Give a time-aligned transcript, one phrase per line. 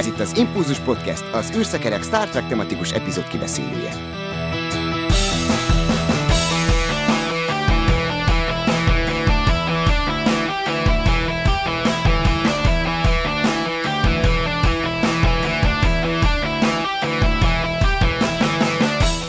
[0.00, 3.92] Ez itt az Impulzus Podcast, az űrszekerek Star Trek tematikus epizód kibeszélője.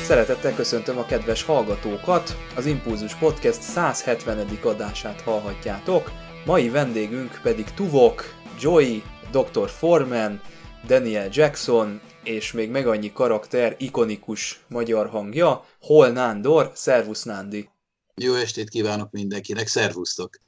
[0.03, 2.37] Szeretettel köszöntöm a kedves hallgatókat!
[2.55, 4.47] Az Impulzus Podcast 170.
[4.63, 6.11] adását hallhatjátok.
[6.45, 9.69] Mai vendégünk pedig Tuvok, Joy, Dr.
[9.69, 10.41] Foreman,
[10.87, 17.69] Daniel Jackson, és még meg annyi karakter, ikonikus magyar hangja, Hol Nándor, Szervusz Nándi.
[18.15, 20.39] Jó estét kívánok mindenkinek, szervusztok!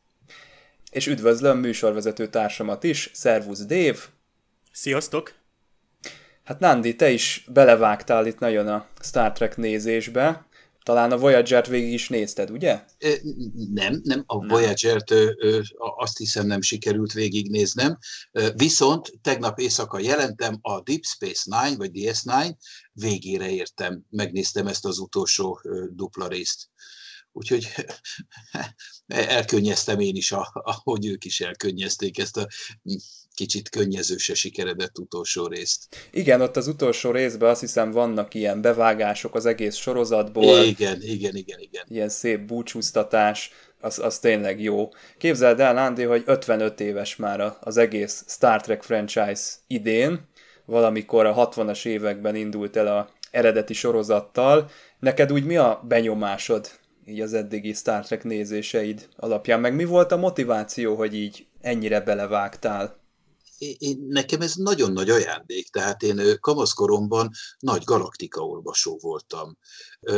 [0.91, 4.00] És üdvözlöm műsorvezető társamat is, Szervusz Dév.
[4.72, 5.34] Sziasztok!
[6.44, 10.46] Hát Nándi, te is belevágtál itt nagyon a Star Trek nézésbe.
[10.84, 12.86] Talán a Voyager-t végig is nézted, ugye?
[13.74, 15.14] Nem, nem, a Voyager-t
[15.98, 17.98] azt hiszem nem sikerült végignéznem,
[18.55, 22.54] viszont tegnap éjszaka jelentem a Deep Space Nine, vagy DS9,
[22.91, 26.70] végére értem, megnéztem ezt az utolsó dupla részt.
[27.32, 27.68] Úgyhogy
[29.07, 32.48] elkönnyeztem én is, ahogy ők is elkönnyezték ezt a
[33.35, 35.95] kicsit könnyezőse sikeredett utolsó részt.
[36.12, 40.63] Igen, ott az utolsó részben azt hiszem vannak ilyen bevágások az egész sorozatból.
[40.63, 41.85] Igen, igen, igen, igen.
[41.87, 44.89] Ilyen szép búcsúztatás, az, az tényleg jó.
[45.17, 50.27] Képzeld el, Nándi, hogy 55 éves már az egész Star Trek franchise idén,
[50.65, 54.70] valamikor a 60-as években indult el a eredeti sorozattal.
[54.99, 56.70] Neked úgy mi a benyomásod
[57.05, 59.59] így az eddigi Star Trek nézéseid alapján?
[59.59, 63.01] Meg mi volt a motiváció, hogy így ennyire belevágtál?
[63.80, 69.58] Én, nekem ez nagyon nagy ajándék, tehát én kamaszkoromban nagy galaktika olvasó voltam.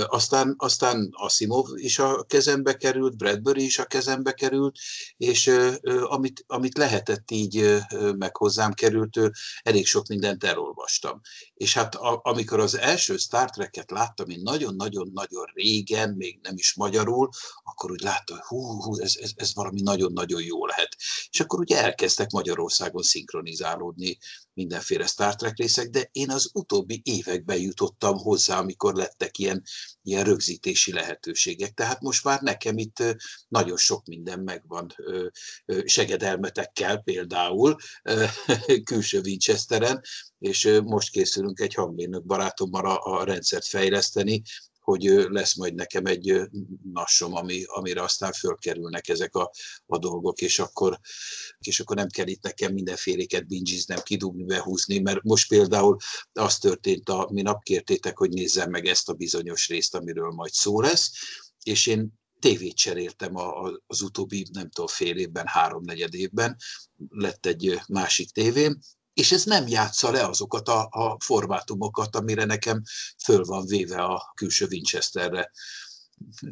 [0.08, 4.75] Aztán, aztán Asimov is a kezembe került, Bradbury is a kezembe került,
[5.17, 5.52] és
[6.03, 7.83] amit, amit lehetett így
[8.17, 9.19] meg hozzám került,
[9.64, 11.22] elég sok mindent elolvastam.
[11.53, 16.73] És hát a, amikor az első Star Trek-et láttam, én nagyon-nagyon-nagyon régen, még nem is
[16.73, 17.30] magyarul,
[17.64, 20.95] akkor úgy láttam, hogy hú, hú ez, ez, ez valami nagyon-nagyon jó lehet.
[21.30, 24.17] És akkor ugye elkezdtek Magyarországon szinkronizálódni
[24.54, 29.64] mindenféle Star Trek részek, de én az utóbbi években jutottam hozzá, amikor lettek ilyen,
[30.02, 31.73] ilyen rögzítési lehetőségek.
[31.73, 33.03] Tehát most már nekem itt
[33.47, 34.95] nagyon sok minden megvan
[35.86, 37.75] segedelmetekkel például,
[38.83, 40.02] külső Winchesteren,
[40.39, 44.41] és most készülünk egy hangmérnök barátommal a, a rendszert fejleszteni,
[44.86, 46.42] hogy lesz majd nekem egy
[46.94, 49.52] nassom, ami, amire aztán fölkerülnek ezek a,
[49.86, 51.00] a dolgok, és akkor,
[51.60, 55.98] és akkor nem kell itt nekem mindenféléket bingiznem, kidugni, behúzni, mert most például
[56.34, 60.82] az történt, a, mi napkértétek, hogy nézzem meg ezt a bizonyos részt, amiről majd szó
[60.82, 61.12] lesz,
[61.64, 63.36] és én tévét cseréltem
[63.88, 66.56] az utóbbi, nem tudom, fél évben, háromnegyed évben,
[67.10, 68.80] lett egy másik tévém,
[69.15, 72.81] és ez nem játsza le azokat a, a formátumokat, amire nekem
[73.23, 75.52] föl van véve a külső Winchesterre.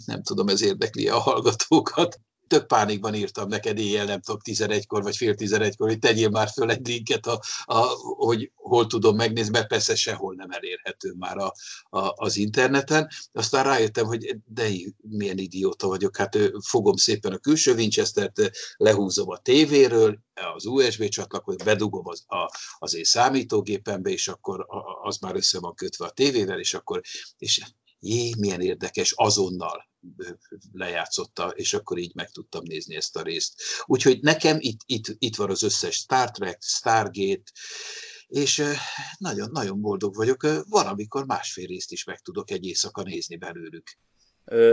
[0.06, 2.20] Nem tudom, ez érdekli a hallgatókat
[2.54, 6.70] több pánikban írtam neked éjjel, nem tudom, 11-kor vagy fél 11-kor, hogy tegyél már föl
[6.70, 11.54] egy linket, a, a, hogy hol tudom megnézni, mert persze sehol nem elérhető már a,
[11.90, 13.08] a, az interneten.
[13.32, 14.70] Aztán rájöttem, hogy de
[15.02, 16.38] milyen idióta vagyok, hát
[16.68, 20.20] fogom szépen a külső Winchester-t, lehúzom a tévéről,
[20.56, 24.66] az USB csatlakozót, bedugom az, a, az én számítógépembe, és akkor
[25.04, 27.02] az már össze van kötve a tévével, és akkor
[27.38, 27.62] és
[28.04, 29.92] jé, milyen érdekes, azonnal
[30.72, 33.62] lejátszotta, és akkor így meg tudtam nézni ezt a részt.
[33.86, 37.52] Úgyhogy nekem itt, itt, itt van az összes Star Trek, Stargate,
[38.28, 38.64] és
[39.18, 40.42] nagyon, nagyon boldog vagyok.
[40.70, 43.98] Van, amikor másfél részt is meg tudok egy éjszaka nézni belőlük.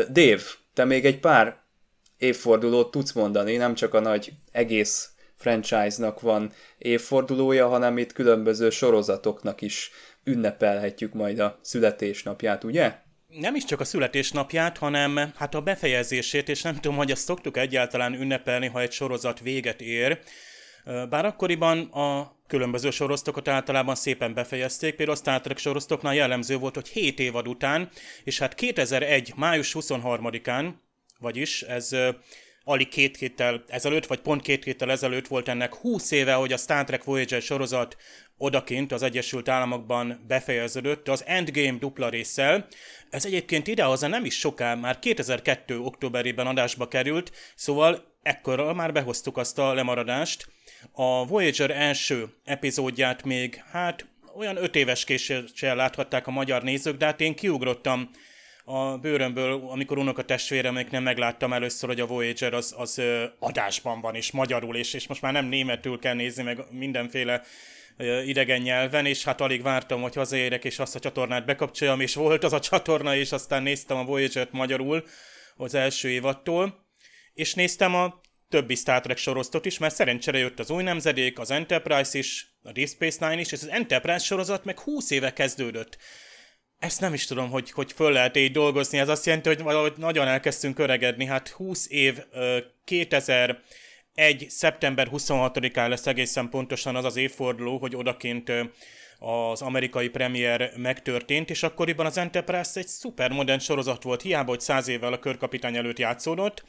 [0.09, 0.43] Dév,
[0.73, 1.69] te még egy pár
[2.17, 9.61] évfordulót tudsz mondani, nem csak a nagy egész franchise-nak van évfordulója, hanem itt különböző sorozatoknak
[9.61, 9.91] is
[10.25, 13.09] ünnepelhetjük majd a születésnapját, ugye?
[13.31, 17.57] Nem is csak a születésnapját, hanem hát a befejezését, és nem tudom, hogy azt szoktuk
[17.57, 20.19] egyáltalán ünnepelni, ha egy sorozat véget ér.
[20.85, 26.75] Bár akkoriban a különböző sorosztokat általában szépen befejezték, például a Star Trek sorosztoknál jellemző volt,
[26.75, 27.89] hogy 7 évad után,
[28.25, 29.33] és hát 2001.
[29.37, 30.73] május 23-án,
[31.19, 31.97] vagyis ez
[32.65, 36.57] alig két héttel ezelőtt, vagy pont két héttel ezelőtt volt ennek 20 éve, hogy a
[36.57, 37.97] Star Trek Voyager sorozat
[38.43, 42.67] odakint az Egyesült Államokban befejeződött az Endgame dupla résszel.
[43.11, 45.79] Ez egyébként idehaza nem is soká, már 2002.
[45.79, 50.49] októberében adásba került, szóval ekkora már behoztuk azt a lemaradást.
[50.93, 54.07] A Voyager első epizódját még, hát
[54.37, 58.11] olyan öt éves késéssel láthatták a magyar nézők, de hát én kiugrottam
[58.65, 60.25] a bőrömből, amikor unoka
[60.91, 63.03] nem megláttam először, hogy a Voyager az, az
[63.39, 67.43] adásban van, és magyarul, és, és most már nem németül kell nézni, meg mindenféle
[68.25, 72.45] idegen nyelven, és hát alig vártam, hogy hazaérek, és azt a csatornát bekapcsoljam, és volt
[72.45, 75.05] az a csatorna, és aztán néztem a Voyager-t magyarul
[75.57, 76.87] az első évattól,
[77.35, 81.51] és néztem a többi Star Trek sorozatot is, mert szerencsére jött az új nemzedék, az
[81.51, 85.99] Enterprise is, a Deep Space Nine is, és az Enterprise sorozat meg 20 éve kezdődött.
[86.79, 89.93] Ezt nem is tudom, hogy, hogy föl lehet így dolgozni, ez azt jelenti, hogy valahogy
[89.97, 92.19] nagyon elkezdtünk öregedni, hát 20 év,
[94.15, 94.51] 2001.
[94.51, 98.53] szeptember 26-án lesz egészen pontosan az az évforduló, hogy odakint
[99.19, 104.61] az amerikai premier megtörtént, és akkoriban az Enterprise egy szuper modern sorozat volt, hiába, hogy
[104.61, 106.65] száz évvel a körkapitány előtt játszódott,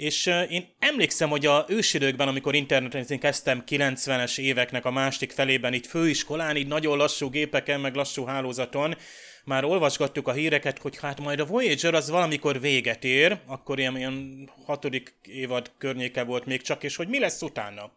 [0.00, 5.86] és én emlékszem, hogy a ősidőkben, amikor interneten kezdtem 90-es éveknek a másik felében, itt
[5.86, 8.96] főiskolán, így nagyon lassú gépeken, meg lassú hálózaton,
[9.44, 13.96] már olvasgattuk a híreket, hogy hát majd a Voyager az valamikor véget ér, akkor ilyen,
[13.96, 17.92] ilyen hatodik évad környéke volt még csak, és hogy mi lesz utána.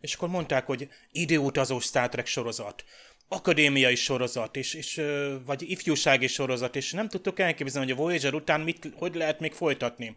[0.00, 2.84] És akkor mondták, hogy időutazó Star Trek sorozat,
[3.28, 5.00] akadémiai sorozat, és, és,
[5.46, 9.52] vagy ifjúsági sorozat, és nem tudtuk elképzelni, hogy a Voyager után mit, hogy lehet még
[9.52, 10.16] folytatni.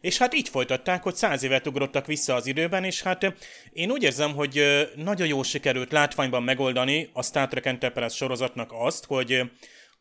[0.00, 3.34] És hát így folytatták, hogy száz évet ugrottak vissza az időben, és hát
[3.72, 4.62] én úgy érzem, hogy
[4.94, 9.32] nagyon jól sikerült látványban megoldani a Star Trek Enterprise sorozatnak azt, hogy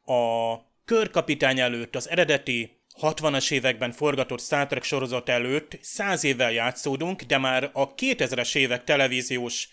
[0.05, 0.55] a
[0.85, 7.38] körkapitány előtt az eredeti 60-as években forgatott Star Trek sorozat előtt száz évvel játszódunk, de
[7.38, 9.69] már a 2000-es évek televíziós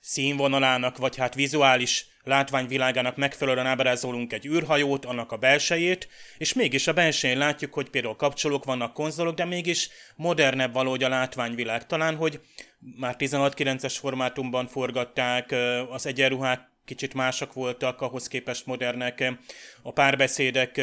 [0.00, 6.08] színvonalának, vagy hát vizuális látványvilágának megfelelően ábrázolunk egy űrhajót, annak a belsejét,
[6.38, 11.08] és mégis a belsején látjuk, hogy például kapcsolók vannak, konzolok, de mégis modernebb valahogy a
[11.08, 11.86] látványvilág.
[11.86, 12.40] Talán, hogy
[12.96, 15.54] már 16-9-es formátumban forgatták,
[15.90, 19.32] az egyenruhák kicsit mások voltak, ahhoz képest modernek.
[19.82, 20.80] A párbeszédek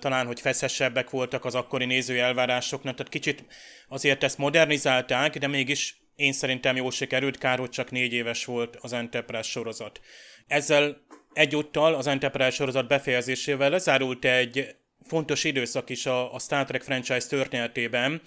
[0.00, 3.44] talán, hogy feszesebbek voltak az akkori nézői elvárásoknak, tehát kicsit
[3.88, 8.76] azért ezt modernizálták, de mégis én szerintem jól sikerült, kár, hogy csak négy éves volt
[8.80, 10.00] az Enterprise sorozat.
[10.46, 10.96] Ezzel
[11.32, 14.76] egyúttal az Enterprise sorozat befejezésével lezárult egy
[15.06, 18.20] fontos időszak is a, a Star Trek franchise történetében.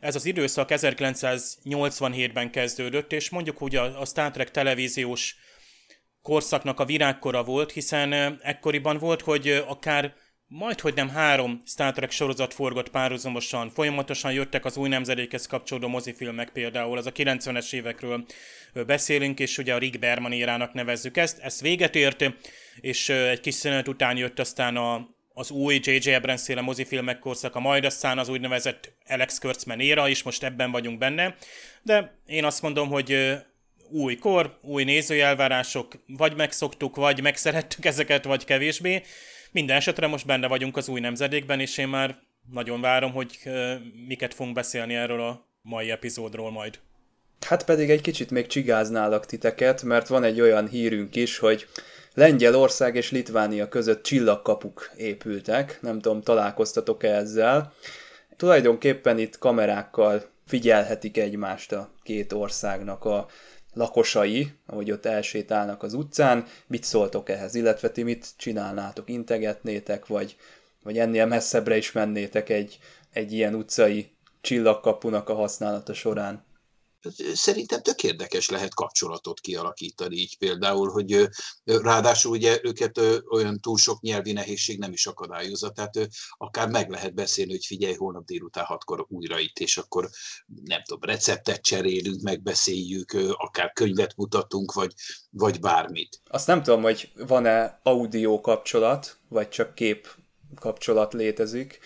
[0.00, 5.36] Ez az időszak 1987-ben kezdődött, és mondjuk úgy a, a Star Trek televíziós
[6.22, 10.14] korszaknak a virágkora volt, hiszen ekkoriban volt, hogy akár
[10.48, 15.88] majd, hogy nem három Star Trek sorozat forgott párhuzamosan, folyamatosan jöttek az új nemzedékhez kapcsolódó
[15.88, 18.24] mozifilmek például, az a 90-es évekről
[18.86, 22.24] beszélünk, és ugye a Rick Berman érának nevezzük ezt, ezt véget ért,
[22.80, 26.10] és egy kis szünet után jött aztán a, az új J.J.
[26.10, 30.98] Abrams széle mozifilmek korszaka, majd aztán az úgynevezett Alex Kurtzman éra is, most ebben vagyunk
[30.98, 31.36] benne,
[31.82, 33.36] de én azt mondom, hogy
[33.90, 39.02] új kor, új nézőjelvárások, vagy megszoktuk, vagy megszerettük ezeket, vagy kevésbé,
[39.52, 42.18] minden esetre most benne vagyunk az új nemzedékben, és én már
[42.52, 43.38] nagyon várom, hogy
[44.06, 46.78] miket fogunk beszélni erről a mai epizódról majd.
[47.46, 51.66] Hát pedig egy kicsit még csigáználak titeket, mert van egy olyan hírünk is, hogy
[52.14, 57.72] Lengyelország és Litvánia között csillagkapuk épültek, nem tudom, találkoztatok-e ezzel.
[58.36, 63.26] Tulajdonképpen itt kamerákkal figyelhetik egymást a két országnak a
[63.78, 70.36] lakosai, ahogy ott elsétálnak az utcán, mit szóltok ehhez, illetve ti mit csinálnátok, integetnétek, vagy,
[70.82, 72.78] vagy ennél messzebbre is mennétek egy,
[73.12, 74.10] egy ilyen utcai
[74.40, 76.46] csillagkapunak a használata során?
[77.34, 81.28] Szerintem tök érdekes lehet kapcsolatot kialakítani így például, hogy
[81.64, 83.00] ráadásul ugye őket
[83.30, 87.94] olyan túl sok nyelvi nehézség nem is akadályozza, tehát akár meg lehet beszélni, hogy figyelj,
[87.94, 90.08] holnap délután hatkor újra itt, és akkor
[90.64, 94.92] nem tudom, receptet cserélünk, megbeszéljük, akár könyvet mutatunk, vagy,
[95.30, 96.20] vagy bármit.
[96.24, 100.08] Azt nem tudom, hogy van-e audio kapcsolat, vagy csak kép
[100.54, 101.78] kapcsolat létezik,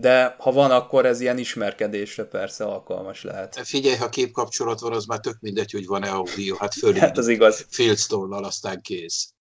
[0.00, 3.60] de ha van, akkor ez ilyen ismerkedésre persze alkalmas lehet.
[3.64, 6.98] Figyelj, ha képkapcsolat van, az már tök mindegy, hogy van-e audio, hát fölé.
[6.98, 7.66] hát az igaz.
[7.70, 9.32] Félsztornal, aztán kész.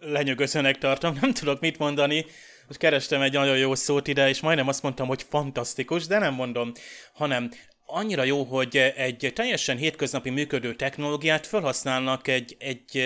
[0.00, 2.26] Lenyűgözőnek tartom, nem tudok mit mondani.
[2.66, 6.34] Most kerestem egy nagyon jó szót ide, és majdnem azt mondtam, hogy fantasztikus, de nem
[6.34, 6.72] mondom,
[7.12, 7.50] hanem
[7.86, 13.02] annyira jó, hogy egy teljesen hétköznapi működő technológiát felhasználnak egy, egy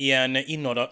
[0.00, 0.38] ilyen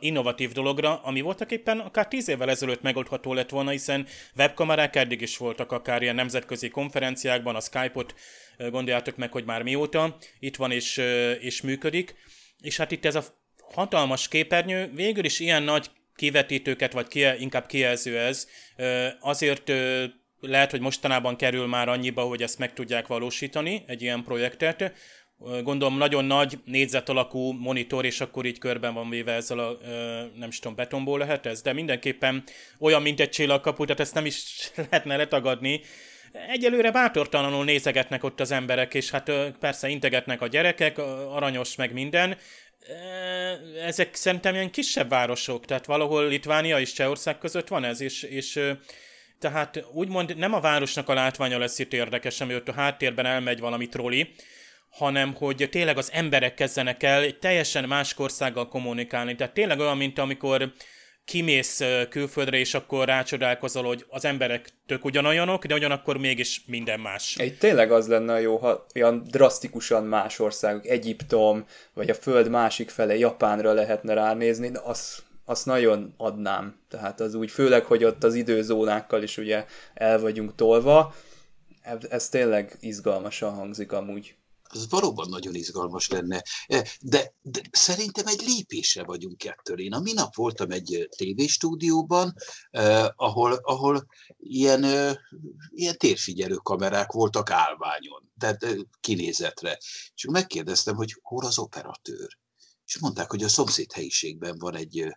[0.01, 5.21] innovatív dologra, ami voltak éppen akár tíz évvel ezelőtt megoldható lett volna, hiszen webkamerák eddig
[5.21, 8.15] is voltak akár ilyen nemzetközi konferenciákban, a Skype-ot
[8.71, 10.97] gondoljátok meg, hogy már mióta itt van és,
[11.41, 12.15] és működik,
[12.61, 13.25] és hát itt ez a
[13.75, 18.49] hatalmas képernyő végül is ilyen nagy kivetítőket, vagy ki, inkább kijelző ez,
[19.21, 19.73] azért
[20.41, 24.93] lehet, hogy mostanában kerül már annyiba, hogy ezt meg tudják valósítani, egy ilyen projektet,
[25.39, 29.79] gondolom nagyon nagy négyzet alakú monitor, és akkor így körben van véve ezzel a,
[30.35, 32.45] nem is tudom, betonból lehet ez, de mindenképpen
[32.79, 34.55] olyan, mint egy csillagkapu, tehát ezt nem is
[34.91, 35.81] lehetne letagadni.
[36.49, 42.37] Egyelőre bátortalanul nézegetnek ott az emberek, és hát persze integetnek a gyerekek, aranyos meg minden.
[43.85, 48.61] Ezek szerintem ilyen kisebb városok, tehát valahol Litvánia és Csehország között van ez, és, és
[49.39, 53.61] tehát úgymond nem a városnak a látványa lesz itt érdekes, ami ott a háttérben elmegy
[53.61, 54.35] valami troli,
[54.91, 59.35] hanem hogy tényleg az emberek kezdenek el egy teljesen más országgal kommunikálni.
[59.35, 60.73] Tehát tényleg olyan, mint amikor
[61.27, 67.37] kimész külföldre, és akkor rácsodálkozol, hogy az emberek tök ugyanolyanok, de ugyanakkor mégis minden más.
[67.39, 71.65] Egy tényleg az lenne jó, ha olyan drasztikusan más országok, Egyiptom,
[71.95, 76.81] vagy a föld másik fele, Japánra lehetne ránézni, de az, azt nagyon adnám.
[76.89, 79.65] Tehát az úgy, főleg, hogy ott az időzónákkal is ugye
[79.95, 81.15] el vagyunk tolva,
[82.11, 84.35] ez tényleg izgalmasan hangzik amúgy
[84.69, 86.43] az valóban nagyon izgalmas lenne.
[86.67, 89.81] E, de, de szerintem egy lépésre vagyunk ettől.
[89.81, 92.35] Én a minap voltam egy tévéstúdióban,
[92.71, 94.07] eh, ahol, ahol
[94.37, 95.15] ilyen, eh,
[95.69, 99.79] ilyen térfigyelő kamerák voltak állványon, tehát eh, kinézetre.
[100.15, 102.39] És megkérdeztem, hogy hol az operatőr.
[102.85, 105.17] És mondták, hogy a szomszéd helyiségben van egy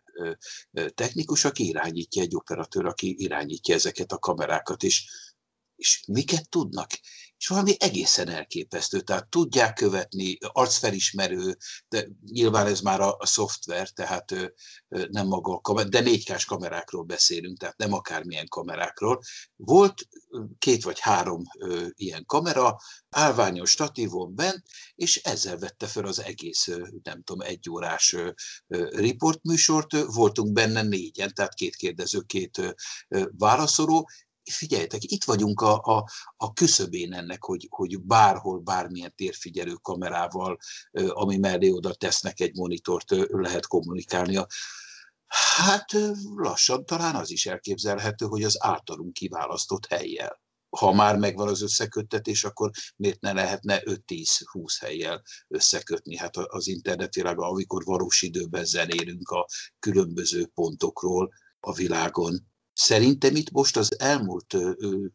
[0.94, 5.10] technikus, aki irányítja, egy operatőr, aki irányítja ezeket a kamerákat, és,
[5.76, 6.90] és miket tudnak?
[7.40, 9.00] És valami egészen elképesztő.
[9.00, 11.58] Tehát tudják követni, arcfelismerő,
[11.90, 14.46] de nyilván ez már a, a szoftver, tehát ö,
[14.88, 19.22] ö, nem maga a kamera, de 4 k kamerákról beszélünk, tehát nem akármilyen kamerákról.
[19.56, 20.08] Volt
[20.58, 22.78] két vagy három ö, ilyen kamera,
[23.10, 24.64] állványos statívon bent,
[24.96, 26.68] és ezzel vette fel az egész,
[27.04, 28.16] nem tudom, egy órás
[28.90, 30.06] riportműsort.
[30.06, 32.76] Voltunk benne négyen, tehát két kérdező, két
[33.38, 34.10] válaszoló,
[34.44, 40.58] figyeljetek, itt vagyunk a, a, a küszöbén ennek, hogy, hogy bárhol, bármilyen térfigyelő kamerával,
[41.08, 44.40] ami mellé oda tesznek egy monitort, lehet kommunikálni.
[45.56, 45.92] Hát
[46.36, 50.42] lassan talán az is elképzelhető, hogy az általunk kiválasztott helyjel.
[50.70, 56.18] Ha már megvan az összeköttetés, akkor miért ne lehetne 5-10-20 helyjel összekötni?
[56.18, 59.48] Hát az internetvilága, amikor valós időben zenélünk a
[59.80, 62.49] különböző pontokról a világon,
[62.82, 64.56] Szerintem itt most az elmúlt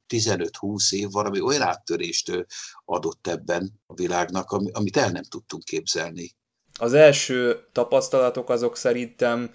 [0.08, 2.46] 15-20 év valami olyan áttörést
[2.84, 6.34] adott ebben a világnak, amit el nem tudtunk képzelni.
[6.78, 9.54] Az első tapasztalatok azok szerintem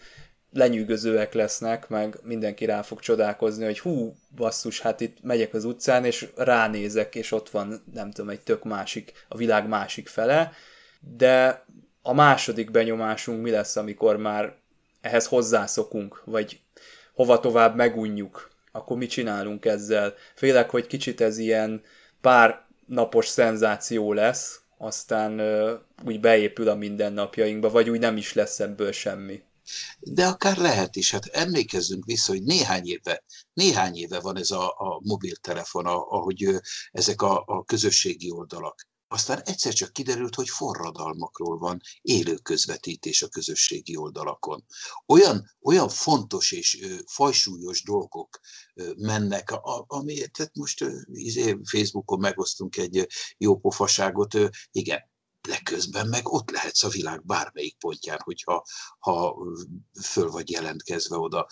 [0.51, 6.05] lenyűgözőek lesznek, meg mindenki rá fog csodálkozni, hogy hú, basszus, hát itt megyek az utcán,
[6.05, 10.51] és ránézek, és ott van, nem tudom, egy tök másik, a világ másik fele,
[10.99, 11.65] de
[12.01, 14.57] a második benyomásunk mi lesz, amikor már
[15.01, 16.59] ehhez hozzászokunk, vagy
[17.19, 20.13] hova tovább megunjuk, akkor mit csinálunk ezzel?
[20.35, 21.81] Félek, hogy kicsit ez ilyen
[22.21, 25.69] pár napos szenzáció lesz, aztán uh,
[26.05, 29.41] úgy beépül a mindennapjainkba, vagy úgy nem is lesz ebből semmi.
[29.99, 33.23] De akár lehet is, hát emlékezzünk vissza, hogy néhány éve,
[33.53, 36.45] néhány éve van ez a, a mobiltelefon, ahogy
[36.91, 38.87] ezek a, a közösségi oldalak.
[39.11, 44.65] Aztán egyszer csak kiderült, hogy forradalmakról van élő közvetítés a közösségi oldalakon.
[45.05, 48.39] Olyan, olyan fontos és ö, fajsúlyos dolgok
[48.73, 55.08] ö, mennek, a, amiért tehát most ö, izé, Facebookon megosztunk egy jó pofaságot, ö, igen,
[55.47, 58.65] de közben meg ott lehetsz a világ bármelyik pontján, hogyha
[58.99, 59.35] ha
[60.01, 61.47] föl vagy jelentkezve oda.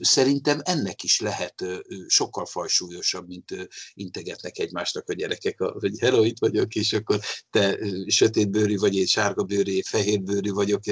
[0.00, 1.64] Szerintem ennek is lehet
[2.06, 7.20] sokkal fajsúlyosabb, mint integetnek egymásnak a gyerekek, hogy hello, itt vagyok, és akkor
[7.50, 10.82] te sötétbőrű vagy, én sárgabőrű, fehérbőrű vagyok.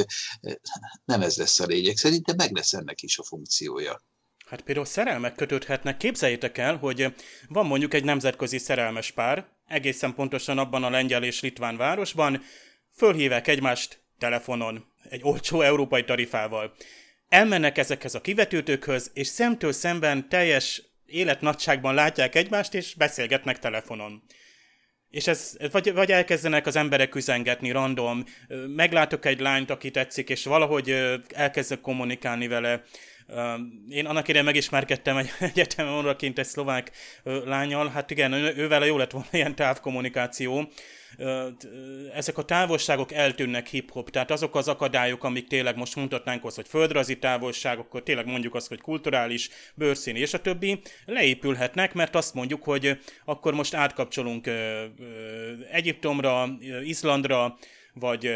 [1.05, 1.97] Nem ez lesz a lényeg.
[1.97, 4.03] Szerintem meg lesz ennek is a funkciója.
[4.51, 5.97] Hát például szerelmek kötődhetnek.
[5.97, 7.15] Képzeljétek el, hogy
[7.49, 12.43] van mondjuk egy nemzetközi szerelmes pár, egészen pontosan abban a lengyel és litván városban,
[12.97, 16.75] fölhívják egymást telefonon, egy olcsó európai tarifával.
[17.29, 24.23] Elmennek ezekhez a kivetőtőkhöz, és szemtől szemben teljes életnagyságban látják egymást, és beszélgetnek telefonon.
[25.11, 28.25] És ez, vagy, vagy elkezdenek az emberek üzengetni random,
[28.67, 32.83] meglátok egy lányt, aki tetszik, és valahogy elkezdek kommunikálni vele,
[33.89, 36.91] én annak idején megismerkedtem egy egyetemen orraként egy szlovák
[37.25, 40.69] lányal, hát igen, ővel jó lett volna ilyen távkommunikáció.
[42.15, 46.69] Ezek a távolságok eltűnnek hip-hop, tehát azok az akadályok, amik tényleg most mutatnánk az, hogy
[46.69, 52.35] földrajzi távolságok, akkor tényleg mondjuk azt, hogy kulturális, bőrszín és a többi, leépülhetnek, mert azt
[52.35, 54.51] mondjuk, hogy akkor most átkapcsolunk
[55.71, 56.49] Egyiptomra,
[56.85, 57.59] Izlandra,
[58.01, 58.31] vagy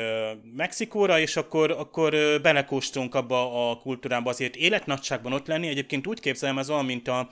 [0.56, 5.68] Mexikóra, és akkor, akkor ö, belekóstolunk abba a kultúrába azért életnagyságban ott lenni.
[5.68, 7.30] Egyébként úgy képzelem, ez olyan, mint a,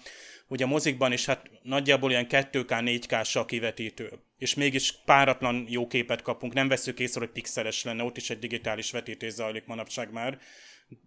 [0.48, 4.12] ugye a mozikban is hát nagyjából ilyen 2K, 4K-s a kivetítő.
[4.38, 8.38] És mégis páratlan jó képet kapunk, nem veszük észre, hogy pixeles lenne, ott is egy
[8.38, 10.38] digitális vetítés zajlik manapság már.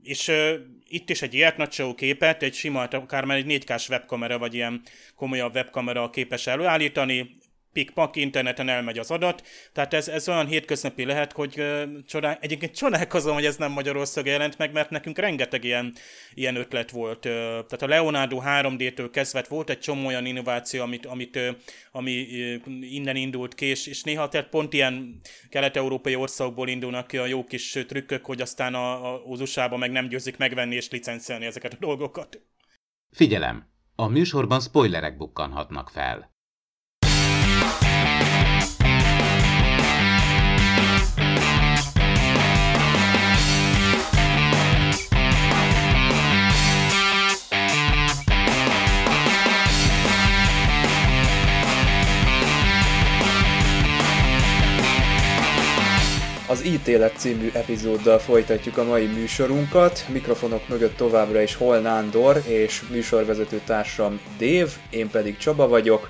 [0.03, 0.53] És uh,
[0.88, 4.82] itt is egy életnagyságú képet, egy sima, akár már egy 4K-s webkamera, vagy ilyen
[5.15, 7.38] komolyabb webkamera képes előállítani,
[7.75, 11.63] pikpak, interneten elmegy az adat, tehát ez, ez olyan hétköznapi lehet, hogy
[12.05, 15.94] csodál, egyébként csodálkozom, hogy ez nem Magyarországon jelent meg, mert nekünk rengeteg ilyen,
[16.34, 17.20] ilyen ötlet volt.
[17.20, 21.39] Tehát a Leonardo 3D-től kezdve volt egy csomó olyan innováció, amit, amit,
[21.91, 22.12] ami
[22.82, 27.44] innen indult ki, és, és néha tehát pont ilyen kelet-európai országokból indulnak ki a jó
[27.44, 31.74] kis trükkök, hogy aztán a, a, az usa meg nem győzik megvenni és licencelni ezeket
[31.74, 32.41] a dolgokat.
[33.12, 33.74] Figyelem!
[33.96, 36.34] A műsorban spoilerek bukkanhatnak fel.
[56.55, 60.05] Az Ítélet című epizóddal folytatjuk a mai műsorunkat.
[60.09, 66.09] Mikrofonok mögött továbbra is Hol Nándor és műsorvezető társam Dév, én pedig Csaba vagyok.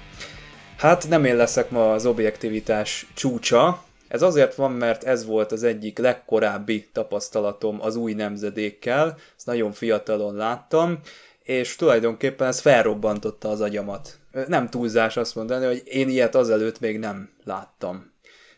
[0.78, 3.84] Hát nem én leszek ma az objektivitás csúcsa.
[4.08, 9.18] Ez azért van, mert ez volt az egyik legkorábbi tapasztalatom az új nemzedékkel.
[9.38, 11.00] Ezt nagyon fiatalon láttam,
[11.44, 14.20] és tulajdonképpen ez felrobbantotta az agyamat.
[14.48, 18.14] Nem túlzás azt mondani, hogy én ilyet azelőtt még nem láttam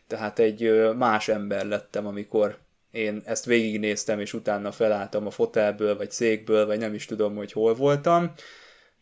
[0.08, 2.58] tehát egy más ember lettem, amikor
[2.90, 7.52] én ezt végignéztem, és utána felálltam a fotelből, vagy székből, vagy nem is tudom, hogy
[7.52, 8.32] hol voltam.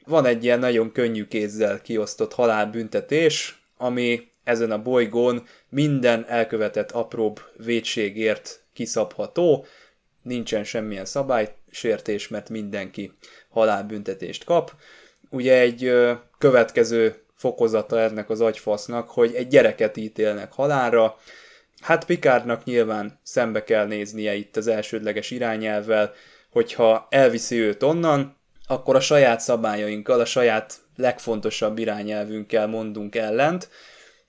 [0.04, 7.40] Van egy ilyen nagyon könnyű kézzel kiosztott halálbüntetés, ami ezen a bolygón minden elkövetett apróbb
[7.56, 9.66] védségért kiszabható,
[10.22, 13.12] nincsen semmilyen szabálysértés, mert mindenki
[13.48, 14.72] halálbüntetést kap.
[15.30, 15.92] Ugye egy
[16.38, 21.16] következő fokozata ennek az agyfasznak, hogy egy gyereket ítélnek halálra.
[21.80, 26.12] Hát Pikárnak nyilván szembe kell néznie itt az elsődleges irányelvvel,
[26.50, 33.68] hogyha elviszi őt onnan, akkor a saját szabályainkkal, a saját legfontosabb irányelvünkkel mondunk ellent.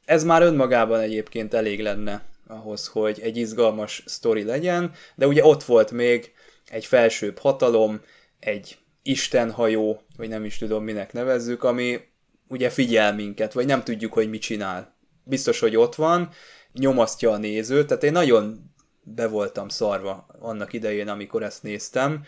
[0.05, 5.63] Ez már önmagában egyébként elég lenne ahhoz, hogy egy izgalmas sztori legyen, de ugye ott
[5.63, 6.31] volt még
[6.69, 8.01] egy felsőbb hatalom,
[8.39, 11.99] egy istenhajó, vagy nem is tudom minek nevezzük, ami
[12.47, 14.95] ugye figyel minket, vagy nem tudjuk, hogy mit csinál.
[15.23, 16.29] Biztos, hogy ott van,
[16.73, 18.71] nyomasztja a nézőt, tehát én nagyon
[19.03, 22.23] be voltam szarva annak idején, amikor ezt néztem.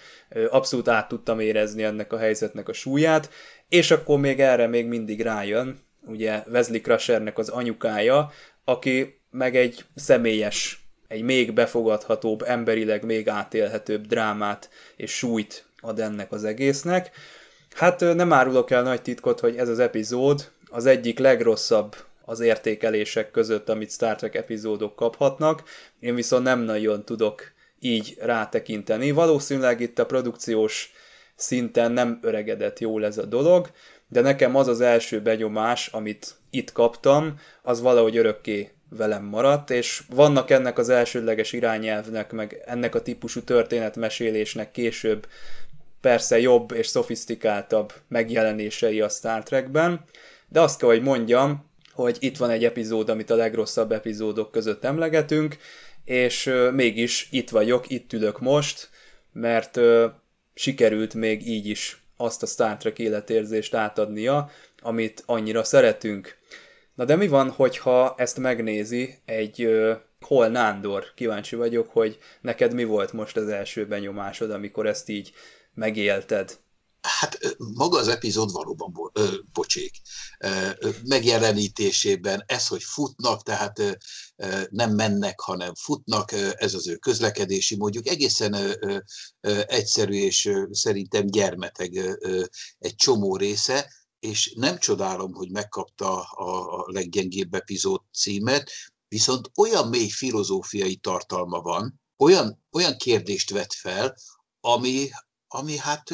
[0.49, 3.29] Abszolút át tudtam érezni ennek a helyzetnek a súlyát,
[3.69, 8.31] és akkor még erre még mindig rájön, ugye Wesley Crushernek az anyukája,
[8.63, 16.31] aki meg egy személyes, egy még befogadhatóbb, emberileg még átélhetőbb drámát és súlyt ad ennek
[16.31, 17.11] az egésznek.
[17.75, 23.31] Hát nem árulok el nagy titkot, hogy ez az epizód az egyik legrosszabb az értékelések
[23.31, 25.63] között, amit Star Trek epizódok kaphatnak.
[25.99, 29.11] Én viszont nem nagyon tudok így rátekinteni.
[29.11, 30.91] Valószínűleg itt a produkciós
[31.35, 33.69] szinten nem öregedett jól ez a dolog,
[34.07, 40.03] de nekem az az első benyomás, amit itt kaptam, az valahogy örökké velem maradt, és
[40.09, 45.27] vannak ennek az elsődleges irányelvnek, meg ennek a típusú történetmesélésnek később
[46.01, 50.03] persze jobb és szofisztikáltabb megjelenései a Star Trekben,
[50.47, 54.83] de azt kell, hogy mondjam, hogy itt van egy epizód, amit a legrosszabb epizódok között
[54.83, 55.57] emlegetünk,
[56.05, 58.89] és mégis itt vagyok, itt ülök most,
[59.33, 59.79] mert
[60.53, 64.49] sikerült még így is azt a Star Trek életérzést átadnia,
[64.81, 66.37] amit annyira szeretünk.
[66.95, 69.69] Na de mi van, hogyha ezt megnézi egy
[70.21, 71.05] Hol Nándor?
[71.15, 75.33] Kíváncsi vagyok, hogy neked mi volt most az első benyomásod, amikor ezt így
[75.79, 76.59] megélted?
[77.01, 79.91] Hát maga az epizód valóban bo- ö, pocsék.
[81.03, 83.91] Megjelenítésében ez, hogy futnak, tehát ö,
[84.69, 88.97] nem mennek, hanem futnak, ez az ő közlekedési módjuk egészen ö,
[89.41, 92.17] ö, egyszerű és szerintem gyermeteg
[92.79, 98.71] egy csomó része, és nem csodálom, hogy megkapta a, a leggyengébb epizód címet,
[99.07, 104.15] viszont olyan mély filozófiai tartalma van, olyan, olyan kérdést vet fel,
[104.59, 105.09] ami,
[105.51, 106.13] ami hát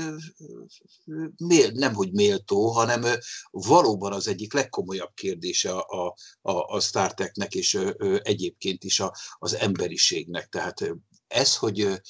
[1.73, 3.03] nem hogy méltó, hanem
[3.51, 7.79] valóban az egyik legkomolyabb kérdése a, a, a Star Treknek és
[8.21, 10.49] egyébként is a, az emberiségnek.
[10.49, 10.91] Tehát
[11.27, 12.01] ez, hogy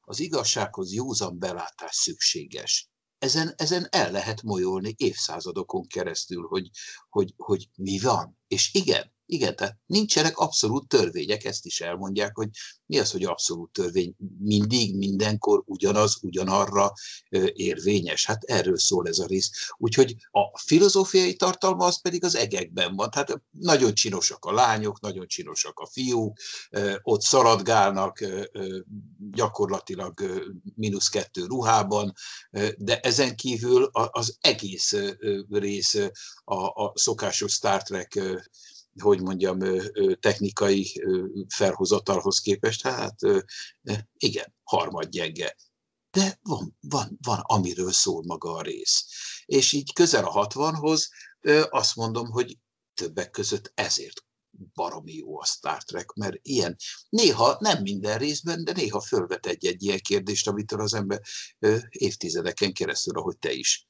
[0.00, 2.88] az igazsághoz józan belátás szükséges.
[3.18, 6.70] Ezen, ezen el lehet molyolni évszázadokon keresztül, hogy,
[7.08, 8.38] hogy, hogy mi van.
[8.48, 12.48] És igen, Igen, tehát nincsenek abszolút törvények, ezt is elmondják, hogy
[12.86, 16.92] mi az, hogy abszolút törvény mindig, mindenkor ugyanaz, ugyanarra
[17.52, 18.26] érvényes.
[18.26, 19.50] Hát erről szól ez a rész.
[19.76, 23.10] Úgyhogy a filozófiai tartalma az pedig az egekben van.
[23.10, 26.38] Tehát nagyon csinosak a lányok, nagyon csinosak a fiúk,
[27.02, 28.24] ott szaladgálnak
[29.30, 30.42] gyakorlatilag
[30.74, 32.12] mínusz kettő ruhában,
[32.76, 34.94] de ezen kívül az egész
[35.50, 35.94] rész
[36.44, 38.20] a, a szokásos Star Trek
[39.02, 39.58] hogy mondjam,
[40.20, 41.02] technikai
[41.48, 43.16] felhozatalhoz képest, hát
[44.16, 45.56] igen, harmadgyenge.
[46.10, 49.04] De van, van, van, amiről szól maga a rész.
[49.44, 51.08] És így közel a 60-hoz
[51.70, 52.58] azt mondom, hogy
[52.94, 54.24] többek között ezért
[54.74, 56.76] baromi jó a Star Trek, mert ilyen,
[57.08, 61.20] néha, nem minden részben, de néha fölvet egy-egy ilyen kérdést, amitől az ember
[61.88, 63.86] évtizedeken keresztül, ahogy te is,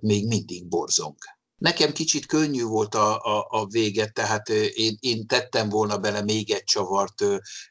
[0.00, 1.16] még mindig borzong.
[1.58, 6.50] Nekem kicsit könnyű volt a, a, a vége, tehát én, én tettem volna bele még
[6.50, 7.24] egy csavart,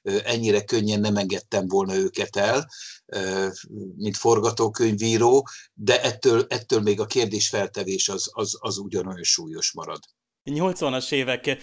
[0.03, 2.69] ennyire könnyen nem engedtem volna őket el,
[3.95, 9.99] mint forgatókönyvíró, de ettől, ettől még a kérdésfeltevés az, az, az ugyanolyan súlyos marad.
[10.45, 11.57] 80-as évek,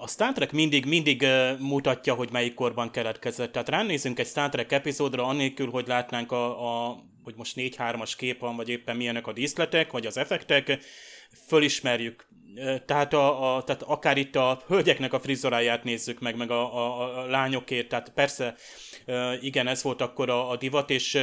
[0.00, 1.26] a Star Trek mindig, mindig
[1.58, 3.52] mutatja, hogy melyik korban keletkezett.
[3.52, 8.40] Tehát ránézünk egy Star Trek epizódra, annélkül, hogy látnánk, a, a, hogy most 4-3-as kép
[8.40, 10.78] van, vagy éppen milyenek a díszletek, vagy az effektek,
[11.46, 12.28] fölismerjük.
[12.86, 17.18] Tehát, a, a, tehát akár itt a hölgyeknek a frizoráját nézzük meg, meg a, a,
[17.18, 18.54] a lányokért, tehát persze
[19.40, 21.18] igen, ez volt akkor a, a divat, és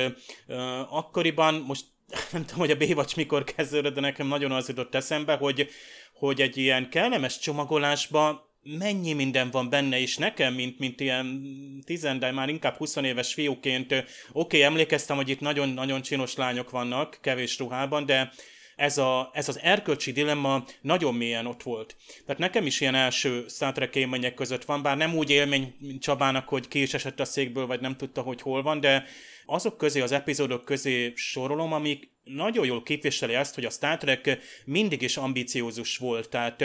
[0.89, 1.85] akkoriban, most
[2.31, 5.69] nem tudom, hogy a Bévacs mikor kezdődött, de nekem nagyon az jutott eszembe, hogy,
[6.13, 12.33] hogy egy ilyen kellemes csomagolásban mennyi minden van benne, és nekem, mint, mint ilyen tizen,
[12.33, 17.59] már inkább 20 éves fiúként, oké, okay, emlékeztem, hogy itt nagyon-nagyon csinos lányok vannak, kevés
[17.59, 18.31] ruhában, de
[18.75, 21.95] ez, a, ez az erkölcsi dilemma nagyon mélyen ott volt.
[22.25, 26.01] Tehát nekem is ilyen első Star Trek élmények között van, bár nem úgy élmény, mint
[26.01, 29.05] Csabának, hogy ki is esett a székből, vagy nem tudta, hogy hol van, de
[29.45, 34.39] azok közé, az epizódok közé sorolom, amik nagyon jól képviseli azt, hogy a Star Trek
[34.65, 36.29] mindig is ambiciózus volt.
[36.29, 36.63] Tehát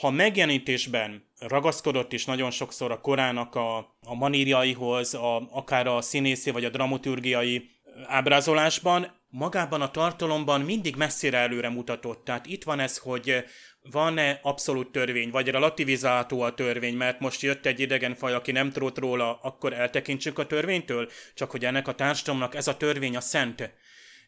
[0.00, 6.50] ha megjelenítésben ragaszkodott is nagyon sokszor a korának a, a manírjaihoz, a, akár a színészi
[6.50, 7.70] vagy a dramaturgiai
[8.06, 12.24] ábrázolásban, magában a tartalomban mindig messzire előre mutatott.
[12.24, 13.44] Tehát itt van ez, hogy
[13.90, 18.70] van-e abszolút törvény, vagy relativizálható a törvény, mert most jött egy idegen faj, aki nem
[18.70, 23.20] trót róla, akkor eltekintsük a törvénytől, csak hogy ennek a társadalomnak ez a törvény a
[23.20, 23.72] szent.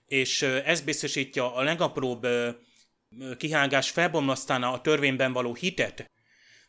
[0.06, 2.26] És ez biztosítja a legapróbb
[3.36, 6.10] kihágás felbomlasztán a törvényben való hitet.